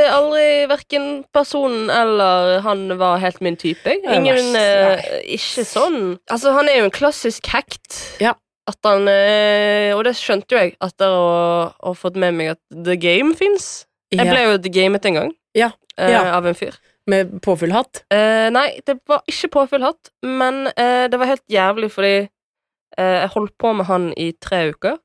aldri 0.09 0.65
verken 0.71 1.25
personen 1.35 1.91
eller 1.91 2.61
han 2.63 2.87
var 2.97 3.19
helt 3.21 3.41
min 3.43 3.57
type. 3.59 3.91
Ingen 3.91 4.55
eh, 4.55 5.03
Ikke 5.35 5.65
sånn 5.67 6.15
Altså, 6.31 6.55
han 6.55 6.71
er 6.71 6.79
jo 6.79 6.87
en 6.87 6.95
klassisk 6.95 7.51
hekt. 7.51 7.99
Ja. 8.23 8.33
At 8.71 8.79
han 8.87 9.05
eh, 9.11 9.91
Og 9.93 10.05
det 10.07 10.15
skjønte 10.17 10.55
jo 10.55 10.63
jeg 10.63 10.77
etter 10.81 11.11
å 11.11 11.27
ha 11.75 11.93
fått 11.93 12.15
med 12.17 12.39
meg 12.39 12.55
at 12.55 12.61
The 12.71 12.95
Game 12.97 13.35
fins. 13.37 13.83
Jeg 14.15 14.31
ble 14.31 14.45
jo 14.47 14.57
The 14.63 14.71
Gamet 14.71 15.05
en 15.11 15.19
gang. 15.19 15.35
Ja, 15.55 15.71
eh, 15.97 16.11
ja. 16.11 16.25
Av 16.35 16.47
en 16.47 16.57
fyr. 16.57 16.75
Med 17.07 17.35
påfyllhatt? 17.45 18.03
Eh, 18.13 18.47
nei, 18.53 18.79
det 18.85 18.97
var 19.07 19.21
ikke 19.29 19.51
påfyll 19.53 19.83
hatt, 19.85 20.09
men 20.25 20.65
eh, 20.73 21.05
det 21.11 21.19
var 21.21 21.29
helt 21.29 21.45
jævlig 21.51 21.91
fordi 21.93 22.15
eh, 22.97 23.17
jeg 23.21 23.33
holdt 23.35 23.53
på 23.61 23.73
med 23.77 23.85
han 23.85 24.07
i 24.17 24.31
tre 24.41 24.63
uker. 24.73 24.97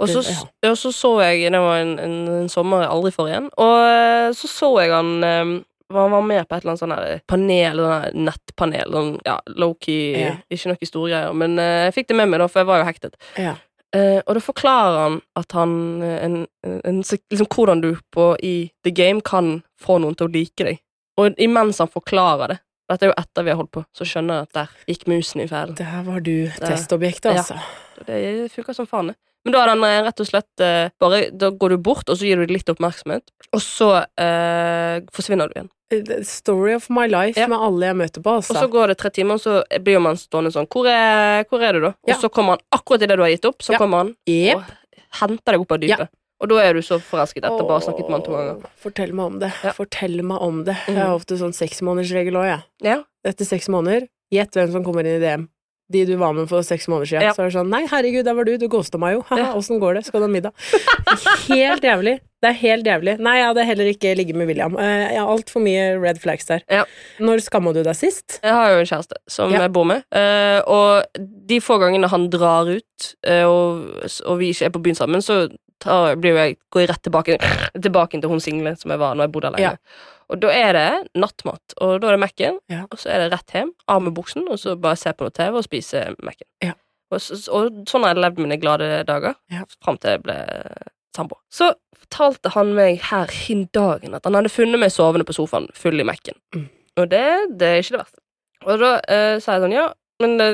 Og 0.00 0.08
så, 0.10 0.24
ja. 0.26 0.72
og 0.72 0.78
så 0.80 0.90
så 0.90 1.10
jeg 1.22 1.52
Det 1.54 1.60
var 1.62 1.76
en, 1.78 1.92
en, 2.02 2.14
en 2.40 2.48
sommer 2.50 2.80
jeg 2.82 2.90
aldri 2.90 3.12
får 3.14 3.28
igjen. 3.30 3.44
Og 3.62 3.74
eh, 3.86 4.32
så 4.34 4.48
så 4.50 4.70
jeg 4.82 4.90
han 4.90 5.12
eh, 5.22 5.52
Han 5.94 6.10
var 6.16 6.24
med 6.26 6.48
på 6.48 6.56
et 6.56 6.64
eller 6.64 6.72
annet 6.72 6.82
sånn 6.82 7.20
panel, 7.30 7.82
sånn 7.84 8.24
nettpanel. 8.26 8.90
Sånn, 8.96 9.12
ja, 9.28 9.36
low-key, 9.54 10.16
Ja. 10.18 10.32
ikke 10.50 10.72
noe 10.72 10.88
store 10.88 11.12
greier. 11.12 11.36
Men 11.38 11.54
jeg 11.60 11.94
fikk 11.94 12.08
det 12.10 12.16
med 12.18 12.32
meg, 12.32 12.40
da, 12.42 12.48
for 12.50 12.64
jeg 12.64 12.70
var 12.72 12.80
jo 12.82 12.88
hektet. 12.88 13.14
Ja. 13.38 13.54
Eh, 13.94 14.20
og 14.26 14.34
da 14.34 14.42
forklarer 14.42 14.96
han 14.98 15.20
at 15.38 15.54
han 15.54 15.74
eh, 16.02 16.16
en, 16.24 16.40
en, 16.66 17.02
liksom, 17.04 17.46
Hvordan 17.46 17.82
du 17.84 17.92
på, 18.12 18.32
i 18.42 18.70
the 18.82 18.90
game 18.90 19.22
kan 19.22 19.60
få 19.80 20.00
noen 20.02 20.16
til 20.18 20.26
å 20.26 20.34
like 20.34 20.66
deg. 20.66 20.80
Og 21.20 21.38
imens 21.38 21.78
han 21.78 21.90
forklarer 21.92 22.54
det 22.54 22.60
Dette 22.90 23.06
er 23.06 23.12
jo 23.12 23.16
etter 23.16 23.46
vi 23.46 23.52
har 23.52 23.56
holdt 23.56 23.70
på, 23.72 23.80
så 23.96 24.04
skjønner 24.04 24.42
jeg 24.42 24.48
at 24.48 24.56
der 24.58 24.72
gikk 24.92 25.06
musen 25.08 25.40
i 25.40 25.46
fælen. 25.48 25.76
Der 25.78 26.02
var 26.04 26.20
du 26.20 26.34
testobjektet, 26.58 27.30
altså. 27.32 27.56
Ja. 27.56 28.04
Det 28.04 28.50
funka 28.52 28.74
som 28.76 28.88
faen, 28.90 29.08
det. 29.08 29.16
Men 29.44 29.52
da 29.52 29.62
er 29.62 29.72
den 29.74 29.84
eh, 29.84 30.02
rett 30.06 30.20
og 30.20 30.26
slett 30.28 30.60
eh, 30.64 30.88
bare 31.00 31.30
Da 31.36 31.50
går 31.50 31.74
du 31.74 31.76
bort, 31.84 32.08
og 32.08 32.16
så 32.16 32.24
gir 32.24 32.40
du 32.40 32.52
litt 32.52 32.68
oppmerksomhet, 32.72 33.28
og 33.52 33.60
så 33.60 33.90
eh, 34.20 35.02
forsvinner 35.12 35.48
du 35.50 35.58
igjen. 35.58 35.70
Story 36.24 36.72
of 36.74 36.88
my 36.90 37.06
life 37.06 37.38
Ja. 37.38 37.46
med 37.46 37.58
alle 37.60 37.86
jeg 37.86 37.96
møter 38.00 38.22
på, 38.24 38.30
Og 38.32 38.42
altså. 38.42 38.56
så 38.56 38.70
går 38.72 38.88
det 38.88 38.96
tre 38.98 39.10
timer, 39.10 39.34
og 39.34 39.40
så 39.44 39.62
blir 39.84 40.00
man 40.02 40.16
stående 40.16 40.50
sånn 40.50 40.66
Hvor 40.66 40.88
er, 40.90 41.44
hvor 41.50 41.62
er 41.62 41.72
du, 41.76 41.80
da? 41.84 41.92
Ja. 42.08 42.16
Og 42.16 42.22
så 42.24 42.30
kommer 42.32 42.56
han 42.56 42.64
akkurat 42.72 43.02
idet 43.04 43.16
du 43.20 43.22
har 43.22 43.30
gitt 43.30 43.44
opp, 43.44 43.60
så 43.62 43.72
Ja. 43.76 43.78
kommer 43.78 43.98
han 44.02 44.14
yep. 44.26 44.56
og 44.56 44.64
henter 45.20 45.52
deg 45.52 45.60
opp 45.60 45.72
av 45.76 45.78
dypet. 45.84 46.08
Og 46.42 46.48
da 46.50 46.56
er 46.64 46.74
du 46.74 46.80
så 46.82 46.98
forelsket 47.00 47.44
etter 47.46 47.62
bare 47.68 47.80
snakket 47.84 48.08
med 48.10 48.16
han 48.18 48.22
to 48.26 48.32
ganger. 48.34 48.64
Fortell 48.82 49.12
meg 49.14 49.24
om 49.26 49.38
det. 49.38 49.52
Fortell 49.76 50.22
meg 50.22 50.42
om 50.42 50.64
det. 50.64 50.74
Mhm. 50.88 50.96
Jeg 50.96 51.04
har 51.06 51.14
ofte 51.14 51.38
sånn 51.38 51.54
seksmånedersregel 51.54 52.34
òg, 52.40 52.44
jeg. 52.50 52.62
Ja. 52.82 52.96
Etter 53.24 53.44
seks 53.46 53.68
måneder, 53.68 54.08
gjett 54.34 54.50
hvem 54.52 54.72
som 54.72 54.84
kommer 54.84 55.06
inn 55.06 55.22
i 55.22 55.24
DM. 55.24 55.48
De 55.92 56.04
du 56.08 56.14
var 56.16 56.32
med 56.32 56.48
for 56.48 56.62
seks 56.64 56.86
måneder 56.88 57.06
siden. 57.10 57.22
Ja. 57.28 57.32
Så 57.36 57.42
er 57.44 57.50
det 57.50 57.56
sånn 57.58 57.68
Nei, 57.70 57.82
herregud, 57.90 58.24
der 58.24 58.34
var 58.38 58.44
du. 58.48 58.54
Du 58.58 58.68
ghosta 58.72 58.98
meg 58.98 59.18
jo. 59.18 59.24
Haha, 59.28 59.50
åssen 59.58 59.78
går 59.82 59.98
det? 59.98 60.04
Skal 60.06 60.22
du 60.22 60.26
ha 60.26 60.32
middag? 60.32 60.52
Helt 61.48 61.84
jævlig. 61.84 62.18
Det 62.44 62.50
er 62.50 62.56
helt 62.60 62.86
jævlig. 62.88 63.14
Nei, 63.24 63.34
jeg 63.38 63.46
hadde 63.48 63.64
heller 63.68 63.88
ikke 63.92 64.14
ligget 64.18 64.36
med 64.36 64.48
William. 64.50 64.74
Eh, 64.80 65.12
Jeg 65.14 65.20
har 65.20 65.30
altfor 65.32 65.62
mye 65.64 65.84
red 66.00 66.18
flags 66.20 66.44
der. 66.48 66.64
Ja. 66.72 66.84
Når 67.20 67.40
skamma 67.46 67.72
du 67.76 67.82
deg 67.86 67.96
sist? 67.96 68.38
Jeg 68.44 68.52
har 68.52 68.72
jo 68.74 68.80
en 68.82 68.88
kjæreste 68.90 69.20
som 69.28 69.52
Ja. 69.52 69.60
jeg 69.64 69.72
bor 69.72 69.84
med, 69.88 70.04
eh, 70.12 70.60
og 70.66 71.04
de 71.48 71.60
få 71.60 71.78
gangene 71.80 72.08
han 72.08 72.28
drar 72.30 72.68
ut, 72.68 73.14
eh, 73.26 73.44
og, 73.44 73.84
og 74.26 74.38
vi 74.40 74.50
ikke 74.52 74.66
er 74.66 74.74
på 74.74 74.82
byen 74.84 74.94
sammen, 74.98 75.22
så 75.24 75.48
tar, 75.80 76.16
blir 76.16 76.32
jo 76.32 76.36
jeg, 76.40 76.56
går 76.72 76.80
jeg 76.84 76.88
rett 76.90 77.02
tilbake, 77.02 77.38
tilbake 77.80 78.20
til 78.20 78.28
hun 78.30 78.40
single 78.40 78.76
som 78.76 78.90
jeg 78.90 78.98
var 79.00 79.14
når 79.14 79.24
jeg 79.28 79.32
bodde 79.32 79.52
alene. 79.52 79.60
Ja. 79.62 79.76
Og 80.32 80.40
da 80.40 80.48
er 80.54 80.72
det 80.76 80.88
nattmat, 81.20 81.74
og 81.80 82.00
da 82.00 82.08
er 82.08 82.16
det 82.16 82.20
Mac-en, 82.22 82.58
Ja. 82.72 82.84
og 82.90 82.98
så 82.98 83.10
er 83.12 83.24
det 83.24 83.32
rett 83.34 83.50
hjem, 83.52 83.72
av 83.88 84.02
med 84.02 84.14
buksen, 84.16 84.46
og 84.48 84.58
så 84.58 84.74
bare 84.80 84.96
se 84.96 85.12
på 85.12 85.26
noe 85.26 85.34
TV 85.36 85.58
og 85.60 85.64
spise 85.66 86.04
Mac-en. 86.22 86.48
Ja. 86.64 86.72
Og, 87.12 87.20
og 87.52 87.82
sånn 87.90 88.02
har 88.06 88.14
jeg 88.14 88.22
levd 88.24 88.38
mine 88.40 88.56
glade 88.60 88.88
dager, 89.06 89.34
Ja. 89.52 89.64
fram 89.84 89.98
til 89.98 90.10
jeg 90.16 90.22
ble 90.24 90.38
samboer. 91.14 91.40
Så 91.52 91.74
fortalte 91.98 92.50
han 92.56 92.72
meg 92.74 93.00
her 93.10 93.26
hin 93.30 93.66
dagen 93.72 94.14
at 94.16 94.24
han 94.24 94.34
hadde 94.34 94.50
funnet 94.52 94.80
meg 94.80 94.90
sovende 94.90 95.26
på 95.28 95.36
sofaen, 95.36 95.68
full 95.76 96.00
i 96.00 96.06
Mac-en. 96.08 96.38
Mm. 96.56 96.68
Og 96.96 97.08
det, 97.10 97.24
det 97.58 97.68
er 97.68 97.82
ikke 97.82 97.96
det 97.98 98.02
verste. 98.04 98.20
Og 98.64 98.80
da 98.80 98.90
eh, 99.12 99.36
sa 99.44 99.58
jeg 99.58 99.64
sånn, 99.66 99.76
ja, 99.76 99.86
men 100.22 100.36
det, 100.38 100.48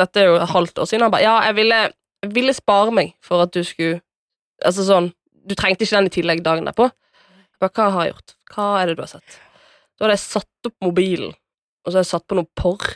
dette 0.00 0.20
er 0.20 0.30
jo 0.30 0.36
et 0.40 0.48
halvt 0.50 0.78
år 0.82 0.88
siden. 0.90 1.04
Han 1.06 1.12
ba, 1.14 1.20
ja, 1.22 1.36
jeg 1.46 1.54
ville, 1.60 1.80
jeg 2.24 2.32
ville 2.34 2.54
spare 2.56 2.90
meg 2.98 3.14
for 3.22 3.44
at 3.46 3.52
du 3.54 3.62
skulle 3.62 4.00
Altså 4.64 4.82
sånn, 4.82 5.12
du 5.46 5.52
trengte 5.54 5.84
ikke 5.86 5.94
den 6.00 6.08
i 6.08 6.10
tillegg 6.10 6.40
dagen 6.42 6.64
derpå. 6.66 6.88
Jeg 6.90 7.60
ba, 7.62 7.68
hva 7.70 7.84
har 7.94 8.06
jeg 8.08 8.14
gjort? 8.16 8.32
Hva 8.54 8.68
er 8.82 8.86
det 8.90 8.96
du 8.98 9.02
har 9.04 9.10
sett? 9.16 9.38
Da 9.98 10.06
hadde 10.06 10.14
jeg 10.16 10.24
satt 10.24 10.68
opp 10.70 10.76
mobilen, 10.84 11.32
og 11.34 11.90
så 11.90 11.96
hadde 11.98 12.04
jeg 12.06 12.12
satt 12.14 12.26
på 12.30 12.38
noe 12.38 12.48
porr. 12.58 12.86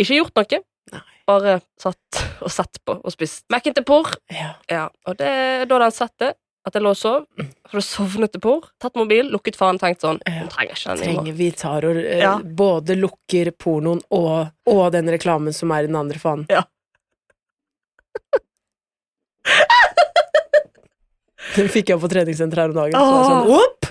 Ikke 0.00 0.16
gjort 0.18 0.36
noe. 0.40 0.60
Nei. 0.90 1.02
Bare 1.30 1.56
satt 1.78 2.20
og 2.42 2.50
sett 2.50 2.80
på 2.84 2.96
og 2.98 3.12
spist 3.14 3.44
Mac-en 3.52 3.76
til 3.76 3.84
porr. 3.86 4.08
Ja. 4.34 4.54
Ja, 4.70 4.86
og 5.06 5.18
det, 5.20 5.28
da 5.70 5.74
hadde 5.76 5.86
han 5.90 5.94
sett 5.94 6.14
det, 6.22 6.32
at 6.66 6.74
jeg 6.76 6.82
lå 6.84 6.90
og 6.92 6.98
sov. 6.98 7.22
Så 7.38 7.70
hadde 7.72 7.84
sovnet 7.86 8.32
til 8.34 8.42
porr, 8.44 8.66
tatt 8.82 8.98
mobil, 8.98 9.30
lukket 9.32 9.56
faen, 9.60 9.78
tenkt 9.80 10.02
sånn. 10.04 10.18
Hun 10.26 10.50
trenger 10.52 10.74
ikke 10.76 10.90
den. 10.96 11.04
Trenger 11.06 11.38
vi 11.38 11.48
tar 11.56 11.86
og 11.88 12.00
eh, 12.02 12.18
Ja. 12.24 12.34
både 12.42 12.96
lukker 12.98 13.52
pornoen 13.56 14.02
og, 14.10 14.50
og 14.68 14.82
den 14.96 15.08
reklamen 15.14 15.54
som 15.56 15.70
er 15.76 15.86
i 15.86 15.90
den 15.92 15.96
andre 16.00 16.18
fanen. 16.20 16.46
Ja. 16.50 16.64
Den 21.56 21.66
fikk 21.72 21.88
jeg 21.90 21.98
på 22.02 22.08
treningssenteret 22.12 22.62
her 22.62 22.70
om 22.70 22.76
dagen. 22.76 22.94
Så 22.94 23.00
var 23.00 23.16
jeg 23.18 23.30
sånn, 23.30 23.48
opp! 23.56 23.88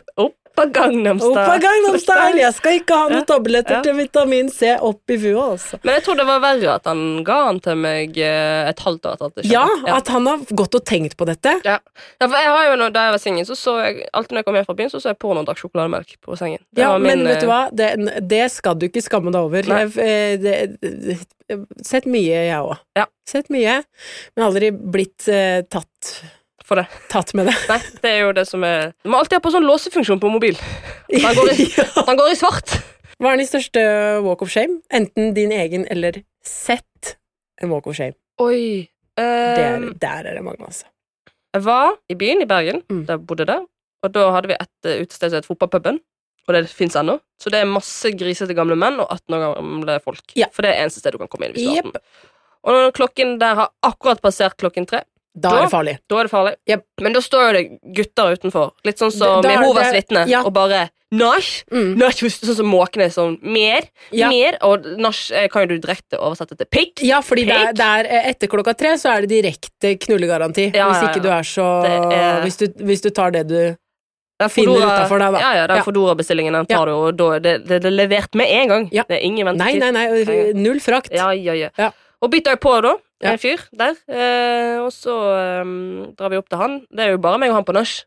Opp 0.59 0.65
av 0.65 0.71
Gangnam 0.75 1.19
Style. 1.19 1.31
Oppa 1.45 1.57
Gangnam 1.63 1.97
Style! 2.01 2.39
Jeg 2.41 2.53
skal 2.57 2.77
ikke 2.79 2.97
ha 2.99 3.07
noen 3.13 3.25
tabletter 3.29 3.77
Ja. 3.77 3.81
til 3.85 3.95
vitamin 3.95 4.49
C 4.51 4.73
opp 4.75 5.13
i 5.13 5.17
huet, 5.17 5.39
altså. 5.39 5.79
Men 5.83 5.95
jeg 5.95 6.03
tror 6.05 6.19
det 6.19 6.25
var 6.27 6.41
verre 6.43 6.73
at 6.75 6.89
han 6.91 7.23
ga 7.23 7.37
han 7.47 7.59
til 7.63 7.79
meg 7.79 8.17
eh, 8.19 8.69
et 8.69 8.79
halvt 8.85 9.05
år 9.07 9.15
etter 9.17 9.29
at 9.31 9.35
det 9.39 9.45
Ja, 9.51 9.63
skjedde. 9.71 9.95
at 9.97 10.07
han 10.15 10.27
har 10.27 10.37
gått 10.63 10.75
og 10.75 10.85
tenkt 10.85 11.15
på 11.19 11.25
dette. 11.29 11.55
Ja, 11.65 11.77
for 12.21 12.35
jeg 12.35 12.51
har 12.53 12.67
jo, 12.69 12.89
Da 12.89 13.05
jeg 13.07 13.15
var 13.15 13.23
singel, 13.23 13.45
så 13.45 13.55
så 13.55 13.77
jeg 13.85 14.07
alltid 14.13 14.31
når 14.35 14.39
jeg 14.43 14.45
kom 14.49 14.55
hjem 14.59 14.65
fra 14.69 14.77
byen, 14.81 14.89
så 14.93 14.99
så 15.01 15.09
jeg 15.13 15.19
porno 15.19 15.41
og 15.41 15.47
drakk 15.49 15.63
sjokolademelk 15.63 16.15
på 16.25 16.37
sengen. 16.39 16.59
Det 16.75 16.81
Ja, 16.83 16.97
min, 16.97 17.23
men 17.23 17.27
vet 17.27 17.41
du 17.41 17.47
eh, 17.47 17.51
hva? 17.53 17.61
Det, 17.71 17.89
det 18.27 18.51
skal 18.51 18.75
du 18.75 18.87
ikke 18.89 19.01
skamme 19.05 19.31
deg 19.31 19.41
over. 19.41 19.63
Jeg, 19.63 19.93
eh, 19.97 20.37
det, 20.37 20.55
det, 20.81 21.19
sett 21.85 22.05
mye, 22.05 22.43
jeg 22.49 22.59
òg. 22.59 22.77
Ja. 22.97 23.05
Sett 23.29 23.49
mye, 23.53 23.79
men 24.35 24.45
aldri 24.45 24.71
blitt 24.73 25.27
eh, 25.29 25.61
tatt, 25.69 26.23
For 26.69 26.77
det. 26.77 26.85
tatt 27.09 27.33
med 27.33 27.49
det. 27.49 27.55
Nei, 27.71 27.79
det 28.03 28.09
er 28.13 28.19
jo 28.27 28.31
det 28.37 28.45
som 28.45 28.61
er 28.67 28.91
Du 29.01 29.09
må 29.09 29.17
alltid 29.17 29.39
ha 29.39 29.41
på 29.41 29.51
sånn 29.55 29.65
låsefunksjon 29.65 30.21
på 30.21 30.29
mobil. 30.29 30.59
At 31.09 31.23
han 31.25 31.39
går 31.39 31.51
i, 31.55 31.65
han 32.05 32.17
går 32.21 32.29
i 32.35 32.37
svart. 32.37 32.75
Hva 33.19 33.33
er 33.33 33.41
din 33.41 33.49
største 33.49 33.81
walk 34.23 34.43
of 34.45 34.51
shame? 34.53 34.77
Enten 34.93 35.33
din 35.35 35.51
egen 35.55 35.87
eller 35.91 36.21
sett 36.45 37.15
en 37.59 37.73
walk 37.73 37.89
of 37.89 37.97
shame. 37.97 38.13
Oi. 38.39 38.85
Um, 39.19 39.25
er, 39.25 39.57
ehm, 39.65 39.87
der 39.99 40.29
er 40.29 40.37
det 40.37 40.43
mange, 40.45 40.63
altså. 40.63 40.85
jeg 41.57 41.65
var 41.65 41.97
i 42.07 42.15
byen 42.15 42.45
i 42.45 42.47
Bergen, 42.47 42.83
Mm. 42.87 43.01
da 43.09 43.17
jeg 43.17 43.25
bodde 43.27 43.45
der, 43.49 43.65
og 44.05 44.13
da 44.15 44.29
hadde 44.31 44.47
vi 44.53 44.55
et 44.55 44.87
eh, 44.87 45.01
utested 45.03 45.33
som 45.33 45.41
het 45.41 45.49
Fotballpuben. 45.49 45.97
Og 46.47 46.55
det 46.55 46.69
fins 46.71 46.95
ennå. 46.95 47.17
Så 47.37 47.51
det 47.51 47.59
er 47.59 47.67
masse 47.69 48.09
grisete 48.17 48.55
gamle 48.57 48.77
menn 48.79 48.95
og 49.03 49.09
18 49.11 49.35
år 49.35 49.43
gamle 49.57 49.97
folk. 50.05 50.31
Ja. 50.39 50.47
For 50.55 50.63
det 50.65 50.71
er 50.71 50.85
eneste 50.85 51.03
sted 51.03 51.13
du 51.13 51.19
kan 51.21 51.27
komme 51.29 51.49
inn 51.49 51.57
hvis 51.57 51.67
du 51.67 51.73
er 51.75 51.89
18. 51.91 51.99
Og 52.71 52.93
klokken 52.97 53.35
der 53.43 53.59
har 53.59 53.69
akkurat 53.85 54.21
passert 54.23 54.55
klokken 54.57 54.87
tre, 54.89 55.03
Da 55.35 55.49
Da- 55.49 55.57
er 55.57 55.61
det 55.67 55.71
farlig. 55.71 55.97
da 56.09 56.17
er 56.19 56.23
det 56.23 56.31
farlig. 56.31 56.55
Yep. 56.69 56.83
Men 57.01 57.13
da 57.13 57.19
står 57.21 57.43
jo 57.45 57.51
det 57.53 57.93
gutter 57.95 58.35
utenfor, 58.35 58.71
litt 58.83 58.97
sånn 58.97 59.11
som 59.11 59.41
Da 59.41 59.49
Jehovas 59.55 59.93
vitne, 59.93 60.27
ja. 60.27 60.41
og 60.43 60.53
bare 60.53 60.89
Nach! 61.11 61.63
Mm. 61.73 61.95
Nach 61.97 62.11
sånn 62.13 62.55
som 62.55 62.67
måkene 62.69 63.05
er 63.05 63.09
sånn 63.09 63.39
mer, 63.41 63.81
Ja. 64.11 64.27
mer, 64.29 64.57
og 64.61 64.85
nach 64.99 65.31
eh, 65.31 65.47
kan 65.47 65.63
jo 65.67 65.75
du 65.77 65.79
direkte 65.87 66.19
oversette 66.19 66.55
til 66.55 66.67
pikk. 66.69 67.01
Ja, 67.01 67.21
fordi 67.21 67.45
det 67.47 67.55
er, 67.55 67.65
Pikk. 67.67 67.75
det 67.77 67.85
er 67.85 68.05
eh, 68.05 68.29
etter 68.29 68.47
klokka 68.47 68.75
tre 68.77 68.89
så 68.97 69.15
er 69.17 69.25
det 69.25 69.29
direkte 69.29 69.95
knullegaranti. 69.97 70.71
Ja, 70.75 70.91
hvis 70.91 71.09
ikke 71.09 71.21
du 71.23 71.29
er 71.29 71.41
så 71.41 71.83
er- 71.85 72.41
hvis, 72.43 72.57
du, 72.57 72.67
hvis 72.85 73.01
du 73.01 73.09
tar 73.09 73.31
det 73.31 73.47
du 73.47 73.75
Den 74.39 74.49
Finner 74.49 74.77
utafor 74.85 75.19
deg, 75.19 75.33
da. 75.33 75.39
Ja, 75.39 75.53
ja, 75.53 75.67
den 75.67 75.77
Ja. 75.77 75.83
Foodora-bestillingen 75.83 76.53
den 76.53 76.65
tar 76.67 76.85
du, 76.85 76.91
og 76.93 77.17
da 77.17 77.39
det, 77.39 77.65
det, 77.67 77.81
det 77.81 77.85
er 77.85 77.91
levert 78.07 78.35
med 78.35 78.47
en 78.47 78.67
gang. 78.69 78.89
Ja. 78.93 79.03
Det 79.03 79.17
er 79.17 79.25
ingen 79.25 79.45
ventetid. 79.47 79.79
nei, 79.79 79.91
nei. 79.91 80.23
Nei. 80.23 80.53
Null 80.53 80.79
frakt. 80.79 81.09
Ja, 81.11 81.31
ja, 81.31 81.51
ja. 81.53 81.69
Ja. 81.77 81.89
Og 82.21 82.29
bytter 82.31 82.51
jeg 82.51 82.59
på, 82.61 82.81
da. 82.81 82.95
Ja. 83.19 83.33
En 83.33 83.41
fyr 83.41 83.65
der. 83.75 83.97
Eh, 84.07 84.77
og 84.79 84.93
så 84.95 85.15
um, 85.61 86.13
drar 86.15 86.31
vi 86.31 86.39
opp 86.39 86.47
til 86.49 86.61
han. 86.61 86.77
Det 86.87 87.03
er 87.03 87.11
jo 87.15 87.23
bare 87.23 87.41
meg 87.41 87.51
og 87.51 87.59
han 87.59 87.67
på 87.67 87.75
nach. 87.75 87.97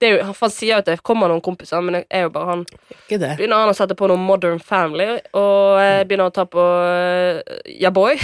Han 0.00 0.50
sier 0.50 0.72
jo 0.74 0.80
at 0.80 0.88
det 0.88 1.02
kommer 1.04 1.30
noen 1.30 1.42
kompiser, 1.44 1.82
men 1.84 1.98
det 1.98 2.04
er 2.10 2.26
jo 2.26 2.32
bare 2.34 2.50
han. 2.50 2.66
Ikke 2.90 3.20
det. 3.20 3.34
Begynner 3.38 3.64
han 3.64 3.72
å 3.72 3.76
sette 3.76 3.96
på 3.98 4.08
noe 4.10 4.20
Modern 4.20 4.60
Family, 4.62 5.18
og 5.36 5.80
eh, 5.82 6.02
begynner 6.08 6.30
å 6.30 6.34
ta 6.34 6.46
på 6.50 6.64
eh, 6.88 7.58
Ja 7.82 7.92
Boy 7.94 8.16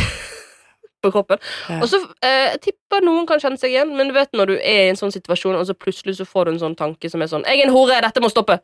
på 1.05 1.12
kroppen. 1.12 1.40
Ja. 1.68 1.79
Og 1.81 1.88
så 1.92 2.01
eh, 2.27 2.51
jeg 2.55 2.62
tipper 2.68 3.05
noen 3.05 3.29
kan 3.29 3.42
kjenne 3.42 3.61
seg 3.61 3.75
igjen, 3.75 3.92
men 3.96 4.11
du 4.11 4.16
vet 4.16 4.33
når 4.37 4.53
du 4.53 4.57
er 4.57 4.87
i 4.87 4.90
en 4.90 4.99
sånn 5.01 5.14
situasjon, 5.14 5.59
og 5.61 5.68
så 5.68 5.77
plutselig 5.77 6.18
så 6.18 6.27
får 6.29 6.49
du 6.49 6.55
en 6.55 6.62
sånn 6.64 6.79
tanke 6.81 7.12
som 7.12 7.23
er 7.23 7.31
sånn 7.31 7.46
'Jeg 7.46 7.62
er 7.62 7.68
en 7.68 7.77
hore, 7.77 8.01
dette 8.03 8.25
må 8.25 8.33
stoppe'. 8.33 8.61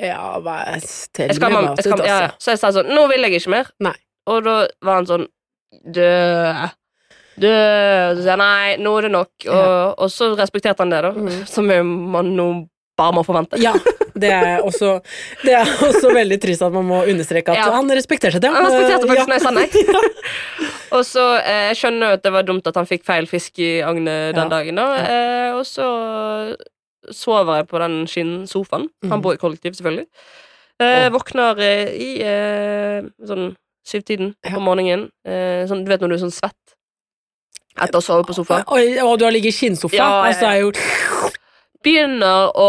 Ja, 0.00 0.38
bare 0.44 0.78
Tell 1.12 1.32
Jeg 1.32 1.40
skal, 1.40 1.50
me 1.50 1.60
man, 1.60 1.72
about 1.72 1.84
jeg 1.84 1.98
ja, 1.98 2.06
ja. 2.06 2.30
altså. 2.30 2.44
Så 2.44 2.54
jeg 2.54 2.62
sa 2.62 2.72
sånn 2.76 2.92
'Nå 2.92 3.08
vil 3.12 3.26
jeg 3.26 3.40
ikke 3.40 3.56
mer'. 3.56 3.74
Nei. 3.80 3.96
Og 4.26 4.44
da 4.44 4.56
var 4.82 5.00
han 5.00 5.10
sånn 5.10 5.28
'Dø'. 5.84 6.70
Dø. 7.40 7.50
Og 7.50 8.16
så 8.16 8.22
sier 8.22 8.30
jeg 8.34 8.38
nei, 8.38 8.76
nå 8.84 8.92
er 8.98 9.02
det 9.08 9.10
nok. 9.14 9.32
Og, 9.48 9.98
og 10.04 10.10
så 10.12 10.30
respekterte 10.38 10.84
han 10.84 10.90
det, 10.94 11.02
da. 11.02 11.10
Mm. 11.12 11.46
Som 11.54 11.66
man 12.12 12.30
nå 12.36 12.48
bare 12.96 13.12
må 13.16 13.24
forvente. 13.26 13.58
Ja, 13.58 13.72
det 14.14 14.28
er 14.30 14.60
også 14.62 15.00
Det 15.42 15.50
er 15.58 15.66
også 15.88 16.12
veldig 16.14 16.36
trist 16.40 16.62
at 16.62 16.70
man 16.72 16.84
må 16.86 17.00
understreke 17.10 17.50
at 17.50 17.58
Ja. 17.58 17.72
han 17.74 17.90
respekterte 17.90 18.38
det. 18.38 18.52
Han 18.54 18.68
respekterte 18.68 19.08
faktisk 19.10 19.32
når 19.32 19.34
jeg 19.34 19.42
sa 19.42 19.50
nei. 19.50 19.66
Og 20.94 21.02
så 21.08 21.24
eh, 21.40 21.72
Jeg 21.72 21.80
skjønner 21.80 22.12
jo 22.12 22.18
at 22.20 22.22
det 22.22 22.32
var 22.36 22.46
dumt 22.46 22.66
at 22.70 22.76
han 22.78 22.86
fikk 22.86 23.02
feil 23.08 23.26
fisk 23.26 23.58
i 23.58 23.72
agnet 23.82 24.36
den 24.36 24.44
Ja. 24.46 24.52
dagen. 24.52 24.78
da 24.78 24.86
eh, 25.02 25.50
Og 25.58 25.64
så 25.66 25.88
sover 27.10 27.58
jeg 27.58 27.66
på 27.68 27.80
den 27.82 27.96
skinnsofaen. 28.08 28.86
Han 29.04 29.18
Mhm. 29.18 29.22
bor 29.22 29.34
i 29.34 29.42
kollektiv, 29.42 29.74
selvfølgelig. 29.74 30.06
Eh, 30.80 31.08
våkner 31.10 31.58
eh, 31.58 31.90
i 31.98 32.10
eh, 32.22 33.02
sånn 33.26 33.56
syvtiden 33.86 34.34
Ja. 34.44 34.54
på 34.54 34.60
morgenen. 34.62 35.10
Eh, 35.26 35.66
sånn, 35.66 35.84
du 35.84 35.90
vet 35.90 36.00
når 36.00 36.08
du 36.08 36.14
er 36.14 36.24
sånn 36.28 36.32
svett 36.38 36.73
etter 37.80 37.98
å 37.98 38.02
sove 38.04 38.26
på 38.28 38.36
sofaen. 38.36 38.64
Oi, 38.74 38.98
og 39.02 39.18
du 39.18 39.24
har 39.26 39.34
ligget 39.34 39.54
i 39.54 39.56
skinnsofa? 39.58 39.96
Ja, 39.96 40.10
jeg, 40.28 40.36
Altså, 40.36 40.52
jo 40.60 41.32
Begynner 41.84 42.48
å 42.56 42.68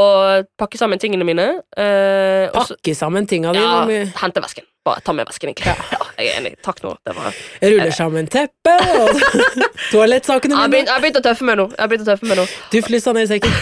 pakke 0.59 0.75
sammen 0.75 0.99
tingene 0.99 1.23
mine. 1.23 1.43
Eh, 1.79 2.49
pakke 2.51 2.73
også, 2.75 2.95
sammen 2.99 3.23
tinga 3.29 3.53
dine. 3.55 3.63
ja, 3.63 3.85
hvor 3.87 4.17
hente 4.25 4.41
vesken. 4.43 4.65
Bare 4.85 4.99
ta 5.01 5.13
med 5.15 5.25
vesken, 5.29 5.53
egentlig. 5.53 5.71
Ja. 5.95 6.01
jeg 6.19 6.27
er 6.33 6.39
enig. 6.41 6.51
Takk 6.63 6.81
nå. 6.83 6.91
Det 7.07 7.15
var 7.15 7.37
Ruller 7.63 7.93
sammen 7.95 8.27
teppet 8.27 8.83
og 8.99 9.21
toalettsakene 9.93 10.59
mine. 10.67 10.81
jeg 10.83 10.91
har 10.91 11.01
begynt 11.03 11.21
å 11.21 11.23
tøffe 11.25 11.47
meg 11.47 11.57
nå. 11.61 11.69
Jeg 11.71 11.91
begynt 11.93 12.05
å 12.05 12.09
tøffe 12.11 12.27
meg 12.29 12.41
nå. 12.41 12.45
Tuflisa 12.75 13.15
ned 13.15 13.27
i 13.27 13.31
sekken. 13.33 13.55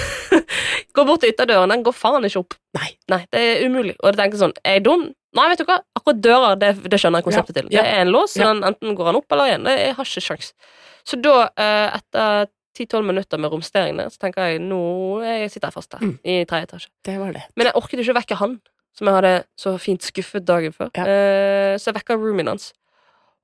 Gå 0.98 1.06
bort 1.06 1.22
til 1.24 1.34
ytterdøren. 1.36 1.70
Den 1.74 1.86
går 1.86 1.96
faen 1.98 2.26
ikke 2.28 2.42
opp. 2.44 2.58
Nei. 2.78 2.90
det 3.08 3.24
er 3.46 3.64
umulig. 3.68 3.96
Og 4.02 4.10
jeg 4.12 4.20
tenker 4.24 4.42
sånn, 4.42 4.54
er 4.66 4.80
jeg 4.80 4.86
dum? 4.90 5.08
Nei, 5.38 5.48
vet 5.50 5.62
du 5.64 5.66
hva? 5.70 5.80
Akkurat 5.98 6.20
dører, 6.22 6.58
det, 6.62 6.76
det 6.90 7.00
skjønner 7.02 7.22
jeg 7.22 7.30
konseptet 7.30 7.58
til. 7.58 7.70
Ja. 7.74 7.82
Det 7.82 7.94
er 7.94 8.04
en 8.08 8.12
lås, 8.14 8.36
så 8.36 8.42
Ja. 8.44 8.52
den, 8.54 8.66
enten 8.70 8.98
går 8.98 9.10
han 9.10 9.18
opp 9.22 9.34
eller 9.34 9.50
igjen. 9.54 9.70
Jeg 9.70 9.96
har 9.98 10.10
ikke 10.10 10.22
sjans. 10.28 10.52
Så 11.06 11.20
da, 11.22 11.50
eh, 11.58 11.98
etter 11.98 12.48
10-12 12.78 13.06
minutter 13.06 13.38
med 13.38 13.52
romsteringene, 13.52 14.08
så 14.10 14.18
tenker 14.18 14.48
jeg 14.54 14.62
nå 14.62 15.22
jeg 15.24 15.52
sitter 15.52 15.68
jeg 15.70 15.74
fast 15.74 15.94
her, 15.94 16.00
Mm. 16.00 16.20
i 16.26 16.46
tredje 16.46 16.68
etasje. 16.68 16.88
Det 17.04 17.18
var 17.20 17.34
det. 17.34 17.44
Men 17.56 17.68
jeg 17.68 17.76
orket 17.76 18.00
ikke 18.00 18.14
å 18.16 18.20
vekke 18.22 18.38
han, 18.40 18.62
som 18.98 19.08
jeg 19.08 19.14
hadde 19.16 19.44
så 19.58 19.78
fint 19.80 20.02
skuffet 20.02 20.46
dagen 20.46 20.72
før. 20.74 20.90
Ja. 20.96 21.04
Eh, 21.06 21.76
så 21.78 21.92
jeg 21.92 21.96
vekka 22.02 22.16
roomien 22.18 22.48
hans. 22.48 22.74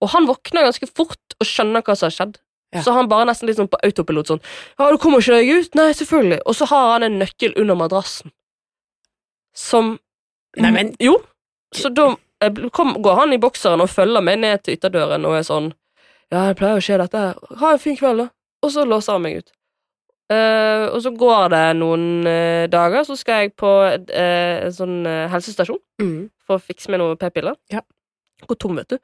Og 0.01 0.09
han 0.09 0.25
våkner 0.25 0.63
ganske 0.63 0.87
fort 0.95 1.35
og 1.39 1.45
skjønner 1.45 1.81
hva 1.83 1.95
som 1.97 2.07
har 2.09 2.15
skjedd. 2.15 2.37
Ja. 2.73 2.81
Så 2.81 2.93
han 2.93 3.07
bare 3.09 3.25
nesten 3.25 3.47
litt 3.47 3.57
sånn 3.57 3.67
på 3.69 3.79
autopilot 3.83 4.27
sånn 4.27 4.41
Ja, 4.79 4.91
du 4.91 4.97
kommer 4.97 5.17
ikke 5.19 5.33
deg 5.39 5.49
ut? 5.49 5.75
Nei, 5.75 5.91
selvfølgelig. 5.91 6.39
Og 6.45 6.53
så 6.55 6.67
har 6.67 6.91
han 6.93 7.03
en 7.03 7.19
nøkkel 7.19 7.53
under 7.57 7.75
madrassen. 7.75 8.31
Som 9.53 9.99
Nei, 10.57 10.71
men- 10.71 10.95
Jo. 10.99 11.21
Så 11.73 11.93
da 11.93 12.15
eh, 12.41 12.49
kom, 12.71 12.93
går 13.01 13.15
han 13.15 13.33
i 13.33 13.37
bokseren 13.37 13.81
og 13.81 13.89
følger 13.89 14.23
meg 14.23 14.39
ned 14.39 14.63
til 14.63 14.77
ytterdøren 14.77 15.25
og 15.25 15.33
er 15.37 15.41
sånn 15.45 15.73
Ja, 16.29 16.47
det 16.49 16.57
pleier 16.59 16.77
å 16.77 16.83
skje 16.83 16.99
dette 17.01 17.21
her. 17.23 17.39
Ha 17.61 17.71
en 17.73 17.81
fin 17.81 17.97
kveld, 17.97 18.21
da. 18.23 18.27
Og 18.65 18.73
så 18.73 18.83
låser 18.85 19.15
han 19.15 19.23
meg 19.23 19.39
ut. 19.41 19.53
Uh, 20.29 20.91
og 20.93 20.99
så 21.01 21.09
går 21.17 21.47
det 21.55 21.63
noen 21.79 22.03
uh, 22.27 22.65
dager, 22.69 23.01
så 23.07 23.15
skal 23.17 23.45
jeg 23.47 23.55
på 23.57 23.69
uh, 23.81 23.95
en 24.13 24.75
sånn 24.75 24.99
helsestasjon 25.31 25.81
Mm. 25.99 26.29
for 26.45 26.55
å 26.59 26.61
fikse 26.63 26.91
meg 26.93 27.01
noen 27.01 27.17
p-piller. 27.19 27.57
Ja. 27.73 27.81
Går 28.47 28.59
tom, 28.61 28.77
vet 28.79 28.93
du. 28.93 28.99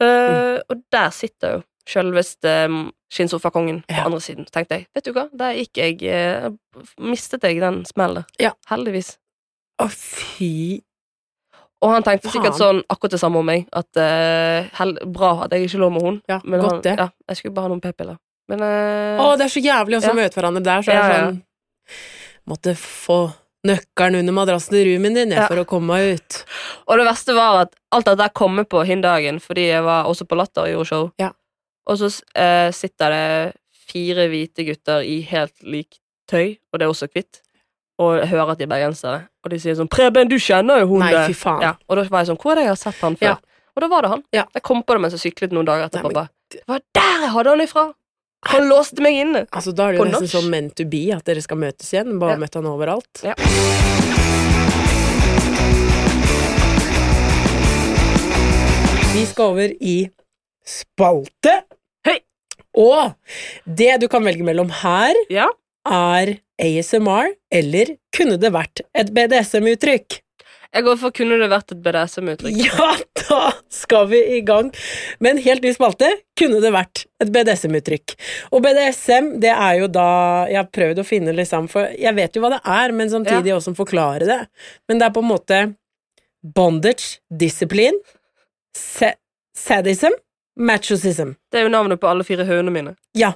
Mm. 0.00 0.62
og 0.72 0.78
der 0.88 1.10
sitter 1.12 1.58
jo 1.58 1.62
sjølveste 1.90 2.52
um, 2.70 2.86
skinnsofakongen 3.12 3.82
på 3.84 4.04
andre 4.06 4.20
siden. 4.24 4.46
Tenkte 4.48 4.78
jeg, 4.78 4.86
vet 4.96 5.04
du 5.04 5.10
hva, 5.12 5.26
der 5.36 5.58
gikk 5.58 5.76
jeg 5.76 6.54
Mistet 6.96 7.44
jeg 7.44 7.60
den 7.60 7.82
smellen. 7.84 8.24
Ja. 8.40 8.54
Heldigvis. 8.70 9.18
Å, 9.82 9.90
fy 9.92 10.80
Og 11.80 11.92
han 11.94 12.04
tenkte 12.04 12.28
sikkert 12.32 12.58
sånn 12.58 12.82
akkurat 12.92 13.14
det 13.14 13.20
samme 13.22 13.40
om 13.40 13.46
meg. 13.48 13.62
At 13.72 13.88
uh, 13.96 14.66
hell, 14.76 14.96
Bra 15.08 15.30
at 15.46 15.54
jeg 15.56 15.68
ikke 15.70 15.80
lå 15.80 15.88
med 15.94 16.04
henne. 16.04 16.20
Ja, 16.28 16.40
Men 16.44 16.60
godt 16.60 16.72
han, 16.74 16.82
det. 16.84 16.96
Ja, 17.00 17.06
jeg 17.32 17.38
skulle 17.40 17.54
bare 17.56 17.68
ha 17.70 17.72
noen 17.72 17.80
p-piller. 17.84 18.18
Men 18.52 18.64
uh, 18.66 19.22
Å, 19.22 19.28
det 19.40 19.46
er 19.46 19.52
så 19.54 19.62
jævlig 19.64 19.96
også 20.00 20.10
å 20.10 20.16
Ja. 20.16 20.18
møte 20.20 20.40
hverandre 20.40 20.62
der. 20.66 20.84
Så 20.84 20.92
er 20.92 21.00
det 21.00 21.20
sånn 21.20 21.38
Måtte 22.50 22.74
få 22.78 23.18
nøkkelen 23.68 24.22
under 24.22 24.34
madrassen 24.34 24.76
i 24.78 24.82
roomien 24.88 25.14
din 25.14 25.34
jeg, 25.36 25.44
for 25.44 25.60
å 25.60 25.66
komme 25.68 25.92
meg 25.92 26.16
ut. 26.18 26.38
Og 26.88 26.96
det 27.00 27.04
verste 27.06 27.34
var 27.36 27.58
at 27.66 27.74
alt 27.92 28.08
dette 28.08 28.28
kom 28.34 28.56
på 28.64 28.80
hin 28.88 29.02
dagen, 29.04 29.40
fordi 29.44 29.66
jeg 29.68 29.84
var 29.84 30.08
også 30.08 30.24
på 30.28 30.38
Latter 30.40 30.64
og 30.64 30.72
gjorde 30.72 30.88
show. 30.88 31.10
Ja. 31.20 31.28
Og 31.90 32.00
så 32.00 32.08
uh, 32.08 32.70
sitter 32.74 33.12
det 33.12 33.26
fire 33.90 34.26
hvite 34.32 34.64
gutter 34.68 35.04
i 35.04 35.20
helt 35.28 35.54
lik 35.66 36.00
tøy, 36.30 36.56
og 36.72 36.80
det 36.80 36.86
er 36.86 36.92
også 36.94 37.10
hvitt. 37.12 37.42
Og 38.00 38.22
hører 38.30 38.52
at 38.54 38.58
de 38.58 38.64
er 38.64 38.70
bergensere. 38.70 39.26
Og 39.44 39.50
de 39.52 39.58
sier 39.60 39.74
sånn 39.76 39.88
'Preben, 39.92 40.28
du 40.28 40.36
kjenner 40.40 40.80
jo 40.80 40.86
hun 40.94 41.00
Nei, 41.04 41.12
fy 41.28 41.34
faen. 41.36 41.60
Ja, 41.62 41.74
og 41.88 41.96
da 41.98 42.04
var 42.08 42.24
jeg 42.24 42.28
sånn 42.32 42.38
'Hvor 42.40 42.52
er 42.52 42.54
det 42.56 42.64
jeg 42.64 42.70
har 42.74 42.76
sett 42.80 43.00
han 43.04 43.16
før?' 43.16 43.26
Ja. 43.26 43.36
Og 43.76 43.80
da 43.82 43.88
var 43.88 44.02
det 44.02 44.10
han. 44.10 44.22
Ja. 44.32 44.44
Jeg 44.54 44.62
kom 44.62 44.82
på 44.82 44.94
det 44.94 45.00
mens 45.00 45.12
jeg 45.12 45.32
syklet 45.32 45.52
noen 45.52 45.66
dager 45.66 45.88
etterpå. 45.88 46.12
Nei, 46.12 46.26
men- 46.26 46.60
var 46.66 46.80
der 46.94 47.20
jeg 47.20 47.30
hadde 47.30 47.50
han 47.50 47.60
ifra! 47.60 47.92
Han 48.46 48.68
låste 48.70 49.00
meg 49.02 49.12
inne. 49.20 49.46
Altså, 49.52 49.74
da 49.74 49.88
er 49.88 49.92
det 49.92 49.98
jo 50.00 50.04
nesten 50.06 50.40
sånn 50.42 50.48
meant 50.50 50.74
to 50.74 50.84
be, 50.86 51.12
at 51.12 51.24
dere 51.24 51.42
skal 51.42 51.58
møtes 51.58 51.92
igjen. 51.92 52.18
Bare 52.18 52.30
Ja. 52.30 52.36
møtt 52.36 52.54
han 52.54 52.64
overalt. 52.64 53.22
Ja. 53.22 53.34
Vi 59.14 59.26
skal 59.26 59.44
over 59.52 59.72
i 59.82 59.96
spalte. 60.66 61.54
Hei! 62.06 62.20
Og 62.78 63.12
det 63.66 63.96
du 64.02 64.06
kan 64.12 64.24
velge 64.24 64.46
mellom 64.46 64.70
her, 64.82 65.14
Ja. 65.28 65.48
er 65.84 66.38
ASMR, 66.60 67.34
eller 67.52 67.94
kunne 68.16 68.36
det 68.40 68.52
vært 68.54 68.82
et 68.94 69.12
BDSM-uttrykk? 69.16 70.20
Jeg 70.70 70.84
går 70.86 70.98
for 71.00 71.10
'kunne 71.10 71.38
det 71.40 71.48
vært 71.50 71.72
et 71.72 71.82
BDSM-uttrykk'. 71.82 72.58
Ja, 72.68 72.94
da 73.26 73.52
skal 73.68 74.06
vi 74.06 74.20
i 74.36 74.40
gang 74.46 74.70
med 75.18 75.30
en 75.32 75.42
helt 75.42 75.64
ny 75.66 75.72
spalte. 75.74 76.10
Kunne 76.38 76.60
det 76.62 76.70
vært 76.70 77.06
et 77.20 77.32
BDSM-uttrykk? 77.34 78.14
Og 78.52 78.62
BDSM, 78.62 79.32
det 79.42 79.50
er 79.50 79.80
jo 79.80 79.88
da 79.90 80.46
Jeg 80.46 80.60
har 80.60 80.70
prøvd 80.70 81.02
å 81.02 81.06
finne 81.06 81.34
liksom 81.34 81.66
For 81.68 81.90
jeg 81.98 82.14
vet 82.14 82.36
jo 82.36 82.42
hva 82.44 82.52
det 82.54 82.62
er, 82.62 82.94
men 82.94 83.10
samtidig 83.10 83.54
også 83.56 83.74
forklare 83.74 84.26
det. 84.30 84.40
Men 84.88 84.98
det 85.00 85.08
er 85.08 85.14
på 85.16 85.24
en 85.24 85.32
måte 85.32 85.60
bondage, 86.40 87.18
discipline, 87.30 87.98
sa 88.76 89.12
sadism, 89.56 90.14
machosism. 90.56 91.34
Det 91.50 91.60
er 91.60 91.66
jo 91.66 91.74
navnet 91.74 92.00
på 92.00 92.08
alle 92.08 92.24
fire 92.24 92.46
hønene 92.46 92.72
mine. 92.72 92.94
Ja. 93.18 93.34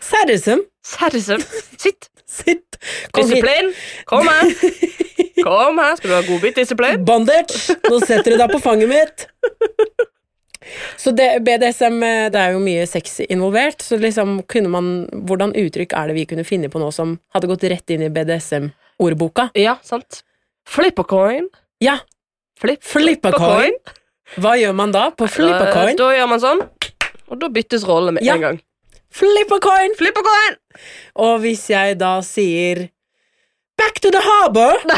Sadism. 0.00 0.64
Sadism. 0.82 1.42
Sitt! 1.78 2.08
Sitt. 2.32 2.78
Kom. 3.12 3.28
Disiplin! 3.28 3.72
Kom 4.08 4.28
her! 4.28 4.52
Kom 5.44 5.78
her, 5.80 5.96
skal 5.98 6.10
du 6.10 6.14
ha 6.14 6.22
godbit 6.26 6.56
disiplin? 6.60 7.02
Bondage! 7.04 7.74
Nå 7.90 7.98
setter 8.04 8.32
du 8.34 8.38
deg 8.40 8.52
på 8.52 8.60
fanget 8.62 8.88
mitt. 8.90 9.26
Så 10.96 11.10
det, 11.10 11.26
BDSM, 11.44 11.96
eh, 12.06 12.28
det 12.32 12.38
er 12.40 12.54
jo 12.54 12.60
mye 12.62 12.84
sex 12.86 13.18
involvert, 13.26 13.82
så 13.82 13.98
liksom 13.98 14.38
kunne 14.48 14.70
man 14.70 14.90
Hvordan 15.26 15.52
uttrykk 15.58 15.92
er 15.98 16.08
det 16.12 16.14
vi 16.20 16.24
kunne 16.30 16.44
finne 16.46 16.70
på 16.72 16.80
nå 16.80 16.92
som 16.94 17.16
hadde 17.34 17.50
gått 17.50 17.66
rett 17.72 17.90
inn 17.92 18.04
i 18.06 18.10
BDSM-ordboka? 18.14 19.48
Ja, 19.58 19.76
sant. 19.82 20.22
Flip 20.68 20.98
a 21.02 21.04
coin. 21.10 21.48
Ja, 21.82 21.98
Flip, 22.62 22.78
Flip 22.86 23.26
a 23.26 23.32
coin. 23.34 23.74
hva 24.38 24.54
gjør 24.60 24.76
man 24.78 24.92
da 24.94 25.08
på 25.10 25.26
flip 25.28 25.50
a 25.50 25.66
Da, 25.66 25.86
da 25.98 26.10
gjør 26.14 26.28
man 26.30 26.40
sånn, 26.40 26.60
og 27.28 27.40
da 27.42 27.48
byttes 27.50 27.82
rollene 27.88 28.20
med 28.20 28.24
Ja. 28.24 28.36
en 28.38 28.40
gang. 28.46 28.60
Flip 29.12 29.50
a 29.52 29.58
coin! 29.60 29.94
Flip 29.98 30.16
a 30.16 30.24
coin! 30.26 30.56
Og 31.20 31.40
hvis 31.44 31.66
jeg 31.70 31.98
da 32.00 32.14
sier 32.24 32.86
Back 33.78 34.00
to 34.04 34.10
the 34.12 34.20
harbor, 34.22 34.76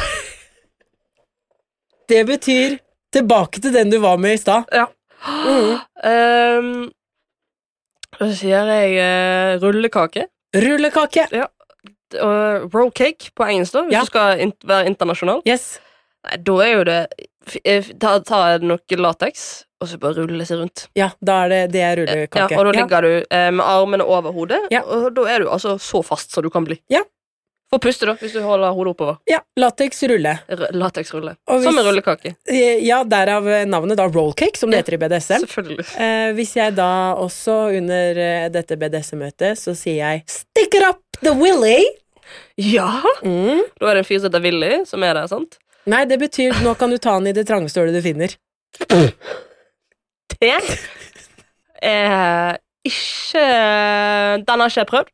det 2.10 2.24
betyr 2.28 2.76
tilbake 3.14 3.62
til 3.62 3.72
den 3.74 3.90
du 3.92 3.98
var 4.02 4.18
med 4.20 4.34
i 4.36 4.40
stad. 4.42 4.66
Ja. 4.74 4.86
Mm. 5.24 5.78
Um, 6.04 6.72
da 8.18 8.26
sier 8.36 8.68
jeg 8.68 8.98
uh, 8.98 9.62
rullekake. 9.62 10.26
Rullekake. 10.54 11.24
Og 12.20 12.74
roll 12.74 12.90
cake 12.94 13.30
på 13.34 13.46
engelsk, 13.48 13.72
da, 13.78 13.84
hvis 13.86 13.94
Ja. 13.96 14.02
du 14.04 14.10
skal 14.10 14.42
in 14.44 14.52
være 14.68 14.90
internasjonal. 14.90 15.40
Yes. 15.48 15.78
Nei, 16.26 16.36
da 16.46 16.58
er 16.66 16.72
jo 16.74 16.84
det 16.90 16.98
Ta, 18.00 18.18
ta 18.24 18.58
noe 18.58 18.78
lateks, 18.96 19.64
og 19.80 19.88
så 19.88 19.98
bare 20.00 20.14
rulle 20.26 20.44
seg 20.48 20.58
rundt. 20.62 20.86
Ja, 20.96 21.10
da 21.22 21.44
er 21.44 21.48
det, 21.48 21.62
det 21.72 21.80
er 21.82 21.96
Ja, 21.98 22.04
rullekake. 22.04 22.56
og 22.58 22.64
da 22.64 22.72
ligger 22.80 23.02
du 23.02 23.10
eh, 23.30 23.50
med 23.50 23.64
armene 23.64 24.04
over 24.04 24.32
hodet, 24.32 24.62
Ja. 24.72 24.80
og 24.82 25.12
da 25.14 25.22
er 25.28 25.38
du 25.44 25.48
altså 25.52 25.76
så 25.78 26.02
fast 26.04 26.32
som 26.32 26.42
du 26.42 26.50
kan 26.50 26.64
bli. 26.64 26.80
Ja. 26.88 27.02
Få 27.72 27.78
puste, 27.80 28.06
da, 28.06 28.12
hvis 28.20 28.32
du 28.36 28.40
holder 28.44 28.70
hodet 28.76 28.92
oppover. 28.94 29.16
Ja, 29.26 29.38
lateks 29.58 30.02
rulle. 30.08 30.38
R- 30.48 30.68
Lateksrulle. 30.72 31.32
Og 31.48 31.56
hvis- 31.58 31.64
Som 31.64 31.78
en 31.78 31.84
rullekake. 31.86 32.34
Eh, 32.46 32.78
Ja, 32.84 33.02
derav 33.04 33.42
navnet 33.66 33.96
da 33.96 34.06
rollcake, 34.06 34.56
som 34.56 34.70
det 34.70 34.76
Ja. 34.76 34.82
heter 34.82 34.94
i 34.94 34.96
BDSM. 35.08 35.40
Selvfølgelig. 35.46 35.86
Eh, 35.98 36.32
hvis 36.34 36.54
jeg 36.54 36.74
da 36.76 37.14
også 37.16 37.74
under 37.76 38.16
eh, 38.18 38.48
dette 38.50 38.76
BDSM-møtet, 38.76 39.56
så 39.58 39.74
sier 39.74 39.96
jeg 39.96 40.22
'stick 40.26 40.74
it 40.74 40.82
up 40.88 41.00
the 41.22 41.30
willy'. 41.30 41.84
Ja! 42.56 43.02
Mm. 43.24 43.62
Da 43.80 43.86
er 43.90 43.94
det 43.94 43.98
en 43.98 44.04
fyr 44.04 44.20
som 44.20 44.30
heter 44.30 44.42
Willy, 44.42 44.84
som 44.86 45.02
er 45.02 45.14
der, 45.14 45.26
sant? 45.26 45.58
Nei, 45.86 46.04
det 46.08 46.18
betyr 46.20 46.52
'nå 46.64 46.74
kan 46.78 46.90
du 46.90 46.96
ta 46.98 47.18
den 47.18 47.26
i 47.28 47.32
det 47.36 47.46
trangeste 47.46 47.80
hølet 47.80 47.94
du 47.94 48.02
finner'. 48.02 48.36
Det 50.40 50.52
er 51.82 52.56
ikke 52.84 53.44
Den 54.46 54.60
har 54.60 54.68
ikke 54.68 54.80
jeg 54.80 54.86
prøvd. 54.86 55.10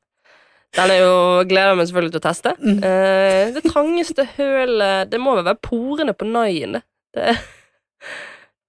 Den 0.76 0.90
er 0.94 1.00
jo, 1.02 1.14
gleder 1.50 1.68
jeg 1.72 1.76
meg 1.80 1.86
selvfølgelig 1.88 2.12
til 2.14 2.20
å 2.20 2.26
teste. 2.28 2.50
Mm. 2.62 2.76
Eh, 2.86 3.48
det 3.56 3.62
trangeste 3.72 4.24
hølet 4.36 5.10
Det 5.10 5.18
må 5.20 5.34
vel 5.34 5.44
være 5.48 5.58
porene 5.66 6.12
på 6.14 6.24
naien, 6.30 6.72
det. 6.78 6.82
er, 7.16 7.40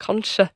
kanskje. 0.01 0.47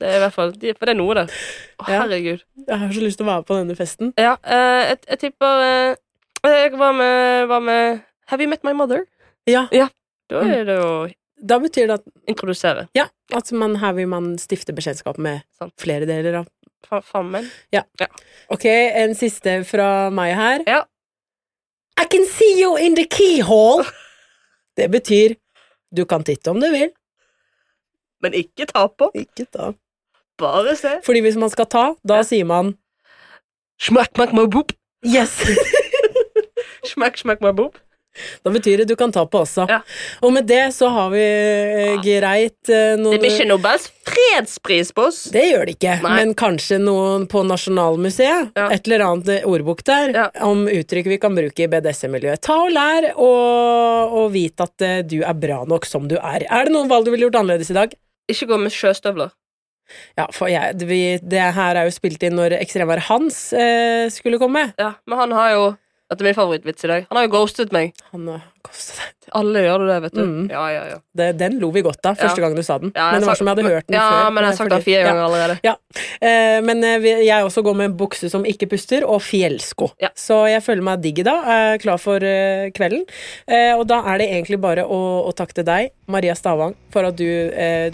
Det 0.00 0.08
er 0.08 0.16
i 0.16 0.20
hvert 0.20 0.32
fall 0.36 0.52
For 0.52 0.84
det 0.86 0.92
er 0.94 0.98
noe 1.00 1.14
der. 1.14 1.32
Å, 1.80 1.88
Ja. 1.88 2.02
herregud. 2.02 2.44
Jeg 2.68 2.78
har 2.78 2.92
så 2.92 3.00
lyst 3.00 3.16
til 3.18 3.26
å 3.26 3.30
være 3.32 3.44
på 3.48 3.56
denne 3.56 3.76
festen. 3.76 4.12
Ja, 4.18 4.36
eh, 4.44 4.90
jeg, 4.92 4.98
jeg 5.08 5.18
tipper 5.18 5.64
eh, 5.64 5.96
Jeg 6.44 6.72
var 6.78 6.92
med, 6.92 7.46
var 7.48 7.60
med 7.60 8.00
Have 8.28 8.42
you 8.42 8.48
met 8.48 8.62
my 8.64 8.72
mother? 8.72 9.06
Ja. 9.48 9.66
Ja, 9.72 9.88
Da 10.30 10.40
er 10.46 10.64
det 10.68 10.78
å 10.84 10.92
da 11.40 11.56
betyr 11.58 11.86
det 11.88 11.94
at, 11.96 12.02
introdusere. 12.28 12.82
ja, 12.94 13.06
at 13.32 13.48
man, 13.56 13.76
her 13.80 13.94
vil 13.96 14.08
man 14.12 14.34
stifte 14.38 14.74
bekjentskap 14.76 15.16
med 15.18 15.40
Sant. 15.56 15.72
flere 15.80 16.04
deler 16.08 16.42
av 16.42 16.48
Fa- 16.84 17.00
Fammen. 17.04 17.46
Ok, 18.52 18.64
en 18.68 19.14
siste 19.16 19.54
fra 19.68 20.10
meg 20.12 20.34
her. 20.36 20.62
Ja. 20.68 20.82
I 22.00 22.04
can 22.12 22.26
see 22.28 22.60
you 22.60 22.76
in 22.76 22.94
the 22.94 23.04
keyhole. 23.08 23.84
Det 24.76 24.90
betyr 24.92 25.34
du 25.92 26.04
kan 26.08 26.22
titte 26.24 26.50
om 26.52 26.60
du 26.60 26.68
vil. 26.72 26.92
Men 28.22 28.36
ikke 28.36 28.66
ta 28.70 28.86
på. 28.88 29.10
Ikke 29.16 29.44
ta. 29.52 29.72
Bare 30.40 30.76
se. 30.76 30.98
Fordi 31.04 31.20
hvis 31.24 31.36
man 31.40 31.50
skal 31.52 31.66
ta, 31.72 31.84
da 32.04 32.20
sier 32.24 32.44
man 32.48 32.74
Smack, 33.80 34.12
smack, 34.14 34.32
my 34.36 34.44
boop. 34.46 34.72
yes. 35.04 35.40
Smack, 36.84 37.16
smack, 37.18 37.40
my 37.40 37.52
boop. 37.52 37.76
Da 38.42 38.50
betyr 38.50 38.80
det 38.82 38.88
du 38.90 38.96
kan 38.98 39.12
ta 39.14 39.22
på 39.30 39.44
også. 39.44 39.64
Ja. 39.70 39.80
Og 40.26 40.32
med 40.34 40.46
det 40.50 40.72
så 40.74 40.88
har 40.90 41.12
vi 41.12 41.20
eh, 41.22 42.00
greit 42.02 42.68
eh, 42.72 42.96
noen 42.98 43.14
Det 43.14 43.20
blir 43.22 43.36
ikke 43.36 43.46
Nobels 43.48 43.86
fredspris 44.10 44.90
på 44.96 45.04
oss. 45.08 45.20
Det 45.32 45.44
gjør 45.46 45.68
det 45.70 45.76
ikke, 45.78 45.94
Nei. 46.02 46.14
men 46.18 46.34
kanskje 46.38 46.80
noen 46.82 47.28
på 47.30 47.44
Nasjonalmuseet, 47.46 48.50
Ja. 48.58 48.66
et 48.74 48.86
eller 48.88 49.04
annet 49.06 49.44
ordbok 49.46 49.84
der, 49.86 50.10
Ja. 50.16 50.26
om 50.44 50.66
uttrykk 50.66 51.06
vi 51.06 51.18
kan 51.22 51.34
bruke 51.38 51.62
i 51.64 51.68
BDSM-miljøet. 51.70 52.40
Ta 52.42 52.58
og 52.66 52.72
lær, 52.74 53.12
og, 53.16 54.12
og 54.24 54.32
vit 54.34 54.58
at 54.60 54.82
eh, 54.82 55.02
du 55.06 55.20
er 55.22 55.34
bra 55.34 55.62
nok 55.64 55.86
som 55.86 56.08
du 56.10 56.16
er. 56.18 56.44
Er 56.50 56.64
det 56.66 56.74
noen 56.74 56.90
valg 56.90 57.06
du 57.06 57.12
ville 57.14 57.28
gjort 57.28 57.38
annerledes 57.44 57.70
i 57.70 57.78
dag? 57.78 57.94
Ikke 58.30 58.46
gå 58.50 58.58
med 58.58 58.74
sjøstøvler. 58.74 59.30
Ja, 60.18 60.28
for 60.30 60.46
jeg, 60.46 60.76
det, 60.78 60.86
vi, 60.86 61.00
det 61.18 61.40
her 61.56 61.74
er 61.80 61.88
jo 61.88 61.94
spilt 61.94 62.22
inn 62.22 62.36
når 62.38 62.54
ekstremværet 62.60 63.08
Hans 63.08 63.52
eh, 63.52 64.06
skulle 64.14 64.38
komme. 64.38 64.68
Ja, 64.78 64.92
Men 65.06 65.18
han 65.18 65.32
har 65.34 65.50
jo 65.56 65.64
Dette 66.10 66.24
er 66.24 66.26
min 66.26 66.34
favorittvits 66.34 66.84
i 66.84 66.88
dag. 66.90 67.04
Han 67.06 67.16
har 67.20 67.28
jo 67.28 67.30
ghostet 67.36 67.70
meg. 67.70 67.92
Han 68.10 68.26
deg. 68.64 69.16
Alle 69.38 69.60
gjør 69.62 69.84
det, 69.86 69.96
vet 70.02 70.14
du. 70.16 70.22
Mm. 70.26 70.46
Ja, 70.50 70.62
ja, 70.74 70.82
ja. 70.90 70.96
Det, 71.14 71.26
den 71.38 71.58
lo 71.62 71.68
vi 71.70 71.82
godt 71.86 72.04
av 72.08 72.16
første 72.18 72.40
Ja. 72.40 72.46
gang 72.48 72.56
du 72.56 72.62
sa 72.66 72.78
den. 72.82 72.90
Ja, 72.96 73.10
men 73.12 73.20
det 73.20 73.26
var 73.28 73.34
sagt, 73.36 73.38
som 73.38 73.46
jeg 73.50 73.56
hadde 73.56 73.74
hørt 73.74 73.86
den 73.86 73.94
ja, 73.94 74.06
før. 74.10 74.32
men 74.34 74.42
jeg 74.42 74.50
har 74.50 74.56
sagt 74.58 74.70
den 74.70 74.80
fordi- 74.80 74.88
fire 74.90 75.00
ja. 75.00 75.06
ganger 75.10 75.24
allerede. 75.28 75.58
Ja, 75.62 75.74
eh, 76.20 76.60
men 76.66 76.84
eh, 76.84 77.06
jeg 77.26 77.44
også 77.46 77.62
går 77.62 77.76
med 77.76 77.96
bukse 78.00 78.30
som 78.30 78.44
ikke 78.44 78.68
puster, 78.72 79.06
og 79.06 79.22
fjellsko. 79.22 79.90
Ja. 80.02 80.10
Så 80.18 80.40
jeg 80.50 80.62
føler 80.66 80.82
meg 80.82 81.00
digg 81.02 81.22
i 81.22 81.22
dag, 81.22 81.46
er 81.46 81.78
klar 81.78 81.98
for 82.02 82.16
eh, 82.26 82.70
kvelden. 82.74 83.04
Eh, 83.46 83.72
og 83.78 83.86
da 83.86 84.00
er 84.14 84.18
det 84.18 84.28
egentlig 84.34 84.60
bare 84.60 84.82
å, 84.84 85.00
å 85.28 85.32
takke 85.36 85.54
til 85.60 85.64
deg, 85.70 85.90
Maria 86.10 86.34
Stavang, 86.34 86.74
for 86.90 87.06
at 87.06 87.16
du 87.16 87.26
eh, 87.26 87.90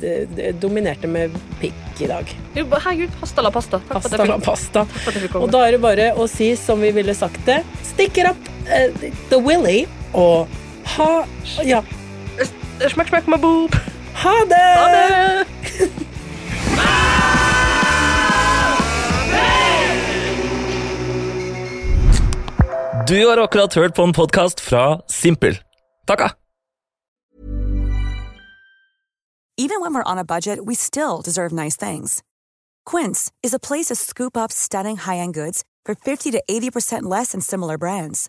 dominerte 0.57 1.07
med 1.07 1.37
pikk 1.61 2.01
i 2.01 2.11
dag. 2.11 2.33
Herregud, 2.57 3.13
pasta 3.21 3.43
la 3.45 3.51
pasta. 3.53 3.81
Takk 3.85 4.03
Pasta 4.03 4.25
la 4.25 4.39
pasta. 4.41 4.87
Og 5.37 5.51
da 5.53 5.67
er 5.67 5.77
det 5.77 5.85
bare 5.85 6.13
å 6.17 6.27
si 6.31 6.55
som 6.57 6.81
vi 6.81 6.93
ville 6.97 7.13
sagt 7.15 7.45
det, 7.45 7.63
stikker 7.93 8.33
it 8.33 8.56
Uh, 8.67 8.91
the 9.29 9.39
willy 9.39 9.87
or 10.13 10.49
ha, 10.85 11.27
yeah. 11.63 11.79
Uh, 11.79 12.89
schmack, 12.89 13.07
schmack 13.07 13.27
my 13.29 13.37
boob. 13.37 13.75
Harder. 14.15 14.55
Harder. 14.55 15.47
Du 23.09 23.27
har 23.27 23.39
akkurat 23.39 23.75
hørt 23.75 23.95
på 23.95 24.03
en 24.03 24.13
podkast 24.13 24.61
fra 24.61 25.01
Simpel. 25.07 25.59
Takka! 26.07 26.31
Even 29.59 29.81
when 29.81 29.95
we're 29.95 30.13
on 30.13 30.19
a 30.19 30.25
budget, 30.25 30.59
we 30.67 30.75
still 30.75 31.23
deserve 31.25 31.53
nice 31.53 31.77
things. 31.77 32.23
Quince 32.91 33.31
is 33.43 33.55
a 33.55 33.59
place 33.59 33.87
to 33.87 33.95
scoop 33.95 34.37
up 34.37 34.53
stunning 34.53 34.97
high-end 34.97 35.35
goods 35.35 35.63
for 35.87 35.95
50 35.95 36.31
to 36.33 36.43
80% 36.51 37.03
less 37.11 37.33
than 37.33 37.41
similar 37.41 37.79
brands. 37.79 38.29